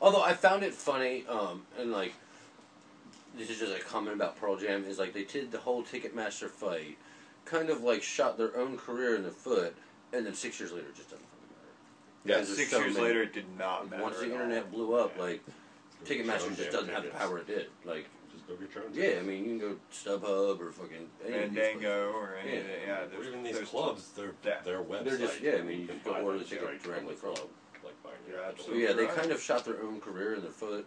[0.02, 2.14] Although I found it funny, um, and like
[3.36, 6.50] this is just a comment about Pearl Jam is like they did the whole Ticketmaster
[6.50, 6.98] fight,
[7.46, 9.76] kind of like shot their own career in the foot,
[10.14, 11.27] and then six years later just doesn't fucking matter.
[12.28, 12.36] Yeah.
[12.42, 14.04] Because Six years many- later, it did not matter.
[14.04, 14.36] Once the at all.
[14.42, 15.24] internet blew up, Yeah.
[15.24, 17.70] like Just go get your Ticketmaster just doesn't have the power it did.
[17.86, 21.10] Like Just go get your own yeah, I mean you can go StubHub or fucking
[21.26, 22.58] any Fandango or any Yeah.
[22.60, 22.66] of
[23.12, 23.20] the, yeah.
[23.20, 24.62] Or even these there's- clubs, their Yeah.
[24.62, 25.04] their website.
[25.06, 27.34] They're just- yeah, I mean, you can go buy order them the ticket directly from
[27.36, 27.50] club,
[27.84, 29.16] like buying your So absolutely yeah, they right.
[29.16, 30.86] kind of shot their own career in the foot.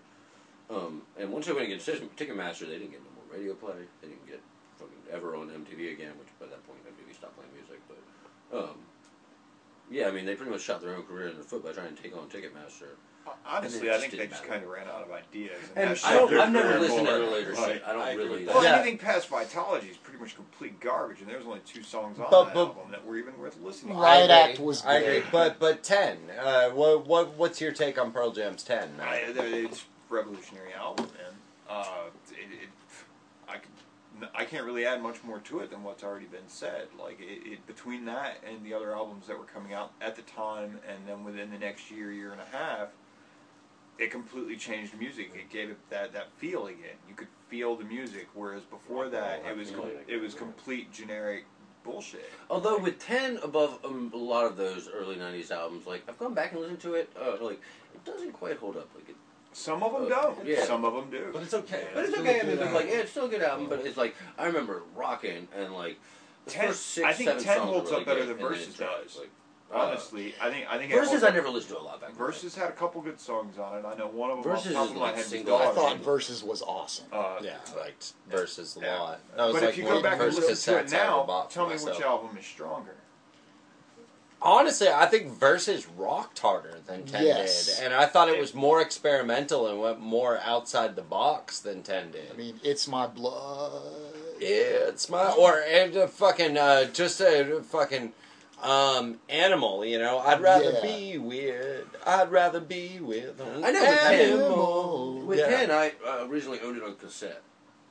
[0.68, 3.74] Um, and once they went against Ticketmaster, they didn't get no more radio play.
[4.00, 4.40] They didn't get
[4.78, 7.80] fucking ever on MTV again, which by that point MTV stopped playing music.
[7.88, 8.76] But um,
[9.90, 11.94] yeah, I mean they pretty much shot their own career in the foot by trying
[11.94, 12.88] to take on Ticketmaster.
[13.46, 15.52] Honestly, I think they just kind of ran out of ideas.
[15.76, 17.20] And that's I don't, their I've never career listened to goal.
[17.20, 17.72] their later Right.
[17.74, 17.82] shit.
[17.86, 18.46] I don't I really.
[18.46, 18.76] Well, Yeah.
[18.76, 22.44] anything past Vitalogy is pretty much complete garbage, and there's only two songs on But-
[22.46, 23.94] that but- album that were even worth listening.
[23.94, 24.00] to.
[24.00, 24.18] Right.
[24.26, 24.40] Riot I.
[24.50, 26.18] Act was I agree, but but ten.
[26.42, 28.88] Uh, what what what's your take on Pearl Jam's ten?
[29.00, 29.38] I, it's
[29.82, 31.34] a revolutionary album, man.
[31.68, 31.84] Uh,
[32.32, 32.68] it, it,
[33.48, 33.70] I, could,
[34.34, 36.88] I can't really add much more to it than what's already been said.
[36.98, 40.22] Like it, it, between that and the other albums that were coming out at the
[40.22, 42.88] time, and then within the next year, year and a half,
[43.98, 45.30] it completely changed music.
[45.34, 46.96] It gave it that, that feel again.
[47.08, 49.96] You could feel the music, whereas before Rock that, and roll, it was com- feeling
[50.08, 50.52] it was again, yeah.
[50.54, 51.44] complete generic
[51.82, 52.30] bullshit.
[52.48, 56.34] Although with ten above um, a lot of those early '90s albums, like I've gone
[56.34, 57.60] back and listened to it, uh, like
[57.94, 58.88] it doesn't quite hold up.
[58.94, 59.16] Like it,
[59.52, 60.46] Some of them Uh, don't.
[60.46, 60.64] yeah.
[60.64, 61.30] Some of them do.
[61.32, 61.88] But it's okay.
[61.92, 62.38] but it's still okay.
[62.38, 63.68] a I mean, good but, like yeah, it's still a good album.
[63.68, 65.98] But it's like I remember rocking and like
[66.44, 68.36] the Ten- first six, I think seven 10 songs holds were up better good, than
[68.36, 69.16] and then Versus it does.
[69.18, 69.30] Like,
[69.72, 72.00] Honestly, I think I think it Versus holds I up- never listened to a lot
[72.00, 72.10] back.
[72.10, 72.18] then.
[72.18, 73.84] Versus had a couple good songs on it.
[73.86, 75.26] I know one of them Versus off is the top of my like head was
[75.26, 75.74] single- I Dog.
[75.76, 77.06] thought Versus was awesome.
[77.12, 78.98] Uh, Yeah, I liked versus a Yeah.
[79.00, 79.20] lot.
[79.36, 80.80] That was but like if you one go of the back and first listen to
[80.80, 81.96] it cassettes I ever now, bought for tell me myself.
[81.98, 82.96] which album is stronger.
[84.42, 87.76] Honestly, I think Versus rocked harder than Ten Yes.
[87.76, 91.82] did, and I thought it was more experimental and went more outside the box than
[91.82, 92.30] Ten did.
[92.32, 93.82] I mean, it's my blood.
[94.40, 98.12] it's my or and a fucking uh, just a fucking
[98.62, 99.84] um, animal.
[99.84, 100.80] You know, I'd rather Yeah.
[100.82, 101.84] be with.
[102.06, 103.38] I'd rather be with.
[103.40, 105.20] An I know, with Ten- animal.
[105.26, 105.46] With yeah.
[105.48, 107.42] ten, I uh, originally owned it on cassette.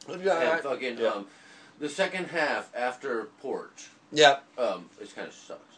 [0.07, 1.09] Yeah, and fucking yeah.
[1.09, 1.27] um,
[1.79, 4.43] the second half after Porch, Yep.
[4.57, 5.68] Um, it kind of sucks.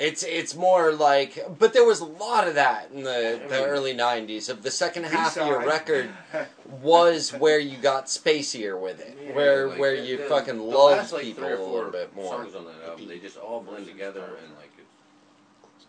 [0.00, 3.54] It's it's more like, but there was a lot of that in the, I the
[3.54, 4.48] mean- early '90s.
[4.48, 6.08] Of the second half of your record
[6.82, 10.56] was where you got spacier with it, Yeah, where like, where the- you the- fucking
[10.56, 12.32] the loved last, like, people three a little bit more.
[12.42, 15.84] Songs on that album, they just all blend together and like it's.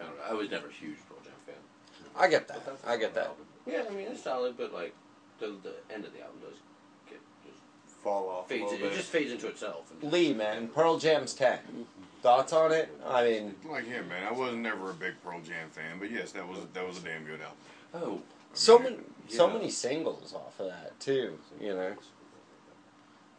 [0.00, 0.22] I don't know.
[0.30, 1.54] I was never a huge Pearl Jam fan.
[2.16, 2.62] I get that.
[2.86, 3.34] I get that.
[3.66, 4.94] Yeah, I mean it's solid, but like
[5.40, 6.58] the the end of the album does
[7.08, 7.58] get just
[8.04, 8.62] Fall off a fades.
[8.70, 8.92] little It, bit.
[8.92, 9.90] it just fades into itself.
[10.02, 11.58] Lee, man, Pearl Jam's ten.
[12.22, 12.94] Thoughts on it?
[13.06, 14.26] I mean, Like him, man.
[14.26, 17.00] I was never a big Pearl Jam fan, but yes, that was that was a
[17.02, 17.56] damn good album.
[17.94, 18.96] oh, so many
[19.28, 21.38] so many singles off of that too.
[21.60, 21.94] You know,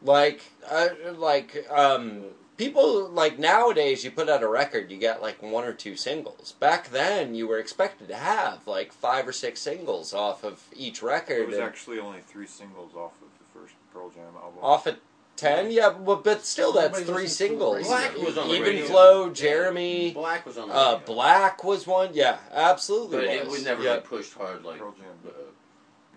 [0.02, 2.24] like uh, like um.
[2.58, 6.52] People like nowadays, you put out a record, you get like one or two singles.
[6.60, 11.02] Back then, you were expected to have like five or six singles off of each
[11.02, 14.60] record There was and- actually only three singles off of the first Pearl Jam album.
[14.62, 15.00] Off at
[15.36, 17.76] ten, yeah, but, but still, that's Nobody three listens to singles.
[17.78, 17.90] radio.
[17.90, 18.86] Black was on the Even radio.
[18.86, 21.06] Flow, Jeremy, Black was on the uh, radio.
[21.06, 22.10] Black was one.
[22.14, 23.18] Yeah, absolutely.
[23.18, 23.54] but it was.
[23.54, 23.92] was never yeah.
[23.94, 25.08] like pushed hard like Pearl Jam.
[25.26, 25.32] uh,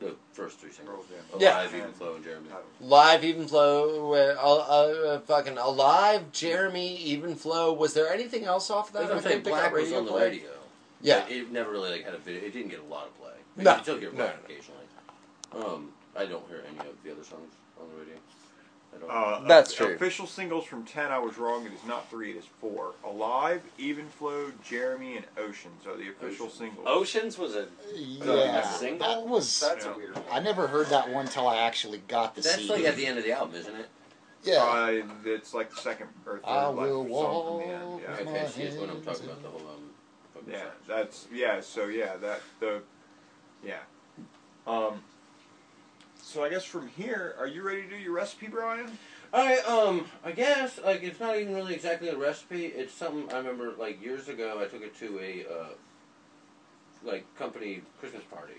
[0.00, 1.06] the first three singles.
[1.06, 1.40] Pearl Jam.
[1.40, 1.60] Yeah.
[1.62, 2.48] Alive, even Flow, and Jeremy.
[2.80, 6.30] Live, even flow, uh, uh, uh, fucking alive.
[6.32, 7.72] Jeremy, even flow.
[7.72, 8.98] Was there anything else off that?
[9.00, 9.34] That's what I'm saying.
[9.42, 10.22] think that got Black was on the play?
[10.30, 10.50] radio.
[11.00, 12.42] Yeah, But it never really like had a video.
[12.42, 13.30] It didn't get a lot of play.
[13.56, 13.76] Like, No.
[13.76, 14.54] You still hear No, Black no.
[14.54, 14.80] occasionally.
[15.52, 18.14] Um, I don't hear any of the other songs on the radio.
[18.95, 19.11] I don't.
[19.11, 19.95] Uh, That's o- true.
[19.95, 21.66] Official singles from 10, I was wrong.
[21.66, 22.92] It is not three, it is four.
[23.05, 26.59] Alive, Even Flow, Jeremy, and Oceans are the official Oceans.
[26.59, 26.86] singles.
[26.88, 29.07] Oceans was a Yeah, single?
[29.09, 29.61] that was.
[29.61, 29.92] that's Yeah.
[29.92, 30.14] a weird.
[30.14, 30.24] One.
[30.30, 32.68] I never heard that one till I actually got the That's CD.
[32.68, 33.88] like at the end of the album, isn't it?
[34.45, 34.62] yeah.
[34.62, 37.90] Uh, it's like the second or third I like, will song from the end.
[37.90, 38.24] walk Yeah.
[38.24, 39.90] my Okay, see, it's when I'm talking about the whole album.
[40.51, 41.61] Yeah, that's yeah.
[41.62, 42.82] So yeah, that the
[43.64, 43.78] yeah.
[44.66, 45.03] Um.
[46.35, 48.91] So I guess from here, are you ready to do your recipe, Brian?
[49.32, 52.66] Alright, um, I guess, like, it's not even really exactly a recipe.
[52.66, 55.68] It's something I remember, like, years ago, I took it to a, uh,
[57.05, 58.55] like, company Christmas party.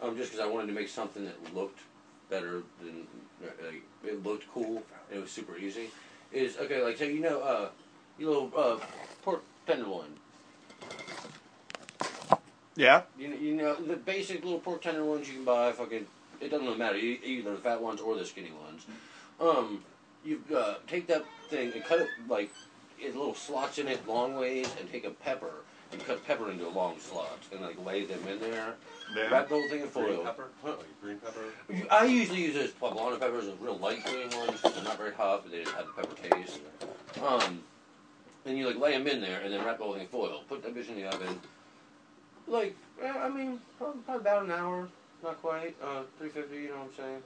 [0.00, 1.80] Um, just because I wanted to make something that looked
[2.28, 3.08] better than,
[3.42, 5.90] like, it looked cool, and it was super easy.
[6.30, 7.70] Is, okay, like, so, you know, uh,
[8.20, 8.78] you little, uh,
[9.24, 10.14] pork tenderloin.
[12.76, 13.02] Yeah.
[13.18, 16.06] You know, you know, the basic little pork tenderloins you can buy, fucking,
[16.40, 18.86] it doesn't really matter, either the fat ones or the skinny ones.
[19.40, 19.82] Um,
[20.24, 22.50] you uh, take that thing and cut it like
[23.00, 25.52] in little slots in it long ways, and take a pepper
[25.92, 28.74] and cut pepper into long slots and like lay them in there.
[29.16, 29.30] Yeah.
[29.30, 30.04] Wrap the whole thing in foil.
[30.04, 30.48] Green pepper?
[30.62, 30.68] Huh?
[30.78, 31.86] Like green pepper?
[31.90, 34.60] I usually use those poblano peppers, those real light green ones.
[34.62, 36.60] They're not very hot, but they just have the pepper taste.
[37.24, 37.60] Um,
[38.46, 40.42] and you like lay them in there, and then wrap the whole thing in foil.
[40.48, 41.40] Put that bitch in the oven.
[42.46, 44.88] Like, eh, I mean, probably about an hour,
[45.22, 45.76] not quite.
[45.82, 47.22] Uh, three fifty, you know what I'm saying?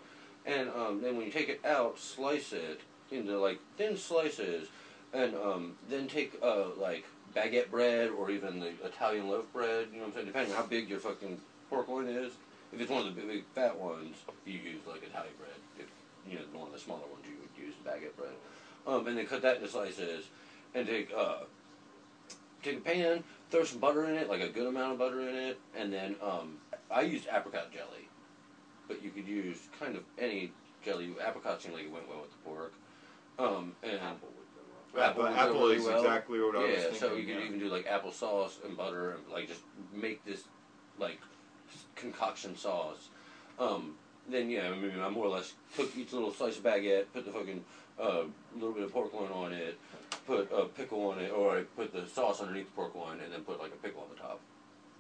[0.47, 2.81] And um, then when you take it out, slice it
[3.11, 4.69] into like thin slices,
[5.13, 9.89] and um, then take uh, like baguette bread or even the Italian loaf bread.
[9.93, 10.27] You know what I'm saying?
[10.27, 11.41] Depending on how big your fucking
[11.71, 12.33] pork loin is.
[12.73, 15.51] If it's one of the big, big fat ones, you use like Italian bread.
[15.79, 15.87] If
[16.31, 18.35] you know one of the smaller ones, you would use baguette bread.
[18.87, 20.27] Um, and then cut that into slices,
[20.75, 21.45] and take uh,
[22.63, 25.35] take a pan, throw some butter in it, like a good amount of butter in
[25.35, 26.59] it, and then um,
[26.91, 28.09] I used apricot jelly,
[28.89, 30.53] but you could use kind of any
[30.85, 31.15] jelly.
[31.27, 32.75] Apricot seemed like it went well with the pork.
[33.39, 34.45] Um, and Apple, would
[34.95, 36.01] go apple really is well.
[36.01, 36.99] exactly what I was yeah, thinking.
[37.01, 37.47] so you could yeah.
[37.47, 39.63] even do like applesauce and butter and like just
[39.93, 40.45] make this
[40.99, 41.19] like
[41.97, 43.09] concoction sauce.
[43.59, 43.95] Um,
[44.29, 47.25] then yeah, I mean I more or less took each little slice of baguette, put
[47.25, 47.65] the fucking
[48.01, 48.23] uh,
[48.55, 49.79] little bit of pork loin on it,
[50.27, 53.33] put a pickle on it, or I put the sauce underneath the pork loin, and
[53.33, 54.41] then put like a pickle on the top.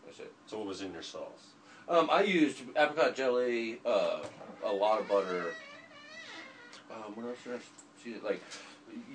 [0.05, 0.33] That's it.
[0.47, 1.55] So what was in your sauce?
[1.89, 4.21] Um, I used apricot jelly, uh,
[4.65, 5.55] a lot of butter.
[6.91, 7.59] Um, what else did I
[8.03, 8.17] see?
[8.25, 8.43] Like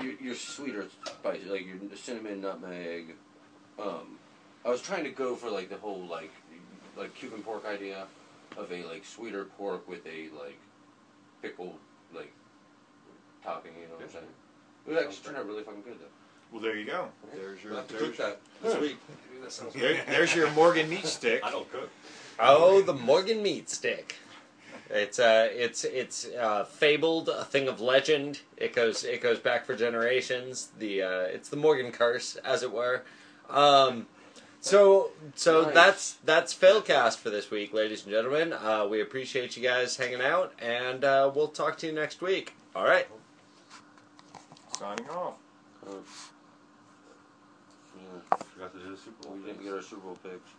[0.02, 3.16] your, your sweeter spices, like your cinnamon, nutmeg.
[3.82, 4.20] Um,
[4.64, 6.32] I was trying to go for like the whole like
[6.96, 8.06] like Cuban pork idea
[8.58, 10.60] of a like sweeter pork with a like
[11.42, 11.76] pickle
[12.14, 12.32] like
[13.44, 13.72] topping.
[13.82, 14.26] You know what I'm saying?
[14.86, 16.19] It was actually turned out really fucking good though.
[16.52, 17.10] Well, there you go.
[17.34, 18.80] There's your We'll have to there's, cook that this Yeah.
[18.82, 18.98] week.
[19.42, 21.42] That sounds there- there's your Morgan meat stick.
[21.44, 21.90] I don't cook.
[22.40, 24.16] Oh, the Morgan meat stick.
[24.90, 28.40] It's uh, it's it's uh, fabled, a thing of legend.
[28.58, 30.70] It goes it goes back for generations.
[30.80, 33.04] The uh, it's the Morgan curse, as it were.
[33.50, 34.08] Um,
[34.62, 35.74] so so Nice.
[35.76, 38.52] that's that's Failcast for this week, ladies and gentlemen.
[38.52, 42.54] Uh, we appreciate you guys hanging out, and uh, we'll talk to you next week.
[42.76, 43.08] All right.
[44.80, 45.36] Signing off.
[48.60, 49.38] Yeah, Forgot to do the Super Bowl.
[49.38, 50.50] we didn't get our Super Bowl picks.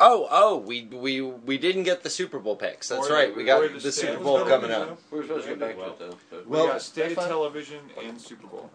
[0.00, 2.88] Oh, oh, we we we didn't get the Super Bowl picks.
[2.88, 3.34] That's Or- right.
[3.36, 4.98] We got the, the Super Bowl coming up.
[5.10, 6.16] We were supposed to get back to it though.
[6.30, 7.28] But Well, we got state that's fine.
[7.28, 8.70] television and Super Bowl.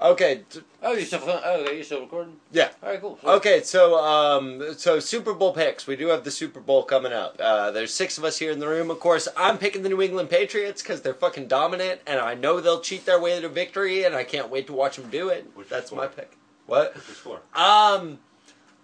[0.00, 0.42] Okay,
[0.80, 2.36] oh, you still oh, okay, you still recording?
[2.52, 2.70] Yeah.
[2.84, 3.18] All right, cool.
[3.24, 3.62] okay.
[3.62, 5.88] So um, so Super Bowl picks.
[5.88, 7.36] We do have the Super Bowl coming up.
[7.40, 8.92] Uh, there's six of us here in the room.
[8.92, 12.60] Of course, I'm picking the New England Patriots because they're fucking dominant, and I know
[12.60, 15.50] they'll cheat their way to victory, and I can't wait to watch them do it.
[15.54, 16.36] What's That's my pick.
[16.66, 16.94] What?
[16.94, 17.40] What's your score?
[17.54, 18.20] Um,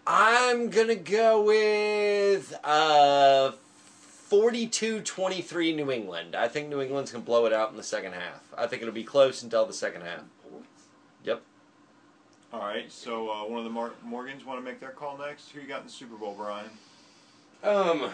[0.04, 3.52] I'm gonna go with uh,
[4.30, 6.34] 42-23 New England.
[6.34, 8.42] I think New England's gonna blow it out in the second half.
[8.58, 10.22] I think it'll be close until the second half.
[12.54, 15.50] All right, so uh, one of the Mar- Morgans want to make their call next.
[15.50, 16.70] Who you got in the Super Bowl, Brian?
[17.64, 18.10] Um,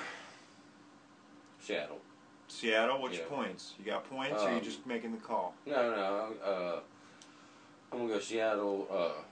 [1.60, 1.98] Seattle.
[2.48, 3.02] Seattle.
[3.02, 3.74] What's your points?
[3.78, 5.54] You got points, or you Um, just making the call?
[5.66, 6.34] No, no.
[6.42, 6.80] Uh,
[7.92, 8.88] I'm gonna go Seattle.
[8.90, 9.22] Uh,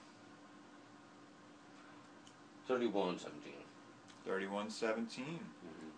[2.71, 3.31] 31-17.
[4.29, 5.39] 31-17.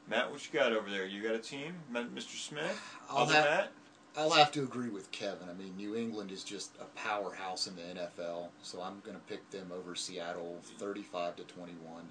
[0.06, 1.04] Matt, what you got over there?
[1.04, 2.36] You got a team, Mr.
[2.40, 2.80] Smith?
[3.10, 3.72] I'll Other have, Matt?
[4.16, 5.48] I'll have to agree with Kevin.
[5.48, 9.22] I mean, New England is just a powerhouse in the NFL, so I'm going to
[9.22, 12.02] pick them over Seattle, 35 to 21.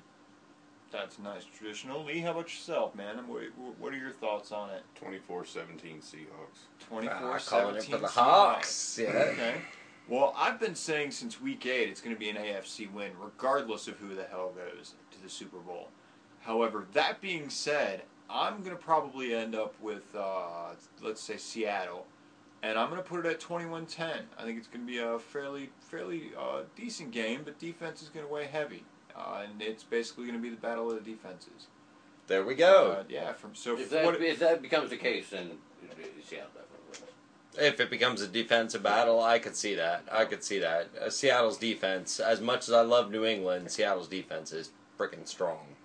[0.92, 2.04] That's nice, traditional.
[2.04, 3.18] Lee, how about yourself, man?
[3.28, 3.44] What,
[3.80, 4.84] what are your thoughts on it?
[5.00, 6.88] 24-17 Seahawks.
[6.88, 8.10] 24 Ah, calling it for the Seahawks.
[8.10, 9.00] Hawks.
[9.02, 9.08] Yeah.
[9.10, 9.56] Okay.
[10.08, 13.88] Well, I've been saying since week eight it's going to be an AFC win, regardless
[13.88, 15.90] of who the hell goes to the Super Bowl.
[16.42, 20.70] However, that being said, I'm going to probably end up with, uh,
[21.02, 22.06] let's say, Seattle.
[22.62, 24.22] And I'm going to put it at 21-10.
[24.38, 28.10] I think it's going to be a fairly, fairly uh, decent game, but defense is
[28.10, 28.84] going to weigh heavy.
[29.16, 31.68] Uh, and it's basically going to be the battle of the defenses.
[32.28, 32.92] There we go.
[33.00, 35.52] Uh, yeah, from so If that, what, if that becomes the case, then
[36.24, 37.04] Seattle definitely wins.
[37.58, 40.04] If it becomes a defensive battle, I could see that.
[40.12, 40.90] I could see that.
[41.02, 45.76] Uh, Seattle's defense, as much as I love New England, Seattle's defense is freaking strong.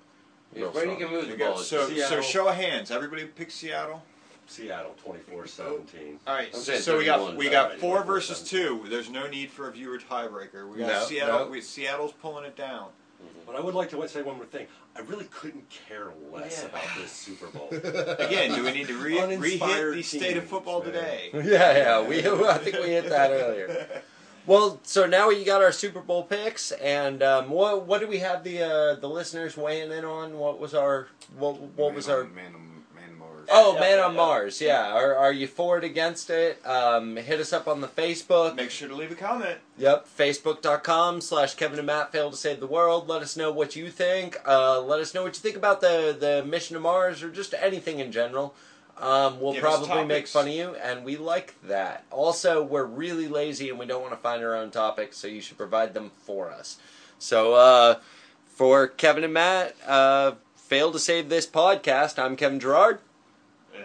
[0.55, 1.01] Real If Brady strong.
[1.01, 2.91] can move you the got- ball, so, so show of hands.
[2.91, 4.03] Everybody pick Seattle.
[4.47, 6.19] Seattle 24-17.
[6.27, 8.85] All right, so, so we got we got right, four versus two.
[8.89, 10.69] There's no need for a viewer tiebreaker.
[10.71, 11.39] We got No, Seattle.
[11.47, 11.51] no.
[11.51, 12.89] We, Seattle's pulling it down.
[13.23, 13.39] Mm-hmm.
[13.47, 14.67] But I would like to say one more thing.
[14.95, 16.69] I really couldn't care less Yeah.
[16.69, 17.69] about this Super Bowl.
[17.73, 19.23] Again, do we need to re- re-hit
[19.63, 20.93] Uninspired the state of football man.
[20.93, 21.31] today?
[21.33, 22.07] yeah, yeah.
[22.07, 24.03] We I think we hit that earlier.
[24.47, 28.19] Well, so now we got our Super Bowl picks, and um, what what do we
[28.19, 30.39] have the uh, the listeners weighing in on?
[30.39, 33.49] What was our what what Man was on- our man on man Mars?
[33.51, 34.17] Oh, Yeah, Man on yeah.
[34.19, 34.93] Mars, yeah.
[34.93, 36.65] Are, are you for it, against it?
[36.67, 38.55] Um, hit us up on the Facebook.
[38.55, 39.59] Make sure to leave a comment.
[39.79, 43.09] Yep, facebook.com slash Kevin and Matt fail to save the world.
[43.09, 44.37] Let us know what you think.
[44.47, 47.55] Uh, let us know what you think about the, the mission to Mars or just
[47.55, 48.55] anything in general.
[48.99, 52.05] Um, we'll Give us probably make fun of you, and we like that.
[52.11, 55.41] Also, we're really lazy and we don't want to find our own topics, so you
[55.41, 56.79] should provide them for us.
[57.19, 57.99] So, uh,
[58.47, 63.01] for Kevin and Matt, uh, fail to save this podcast, I'm Kevin Gerard.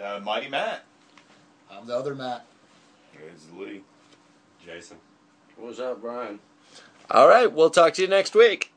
[0.02, 0.84] Uh, Mighty Matt.
[1.70, 2.46] I'm the other Matt.
[3.14, 3.82] It's Lee.
[4.64, 4.98] Jason.
[5.56, 6.38] What's up, Brian?
[7.10, 8.72] All right, we'll talk to you next week.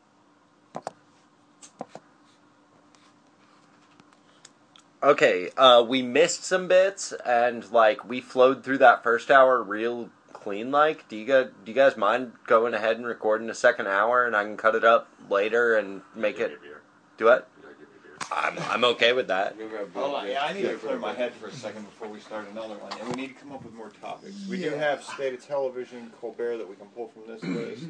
[5.03, 10.09] Okay, uh, we missed some bits, and like we flowed through that first hour real
[10.31, 10.71] clean.
[10.71, 14.25] Like, do you guys do you guys mind going ahead and recording a second hour,
[14.25, 16.81] and I can cut it up later and make it me a beer.
[17.17, 17.45] do it?
[17.57, 18.59] You gotta give me a beer.
[18.65, 19.57] I'm I'm okay with that.
[19.93, 22.47] Hold on, yeah, I need to clear my head for a second before we start
[22.51, 24.47] another one, and we need to come up with more topics.
[24.49, 27.83] We do have state of television, Colbert that we can pull from this list.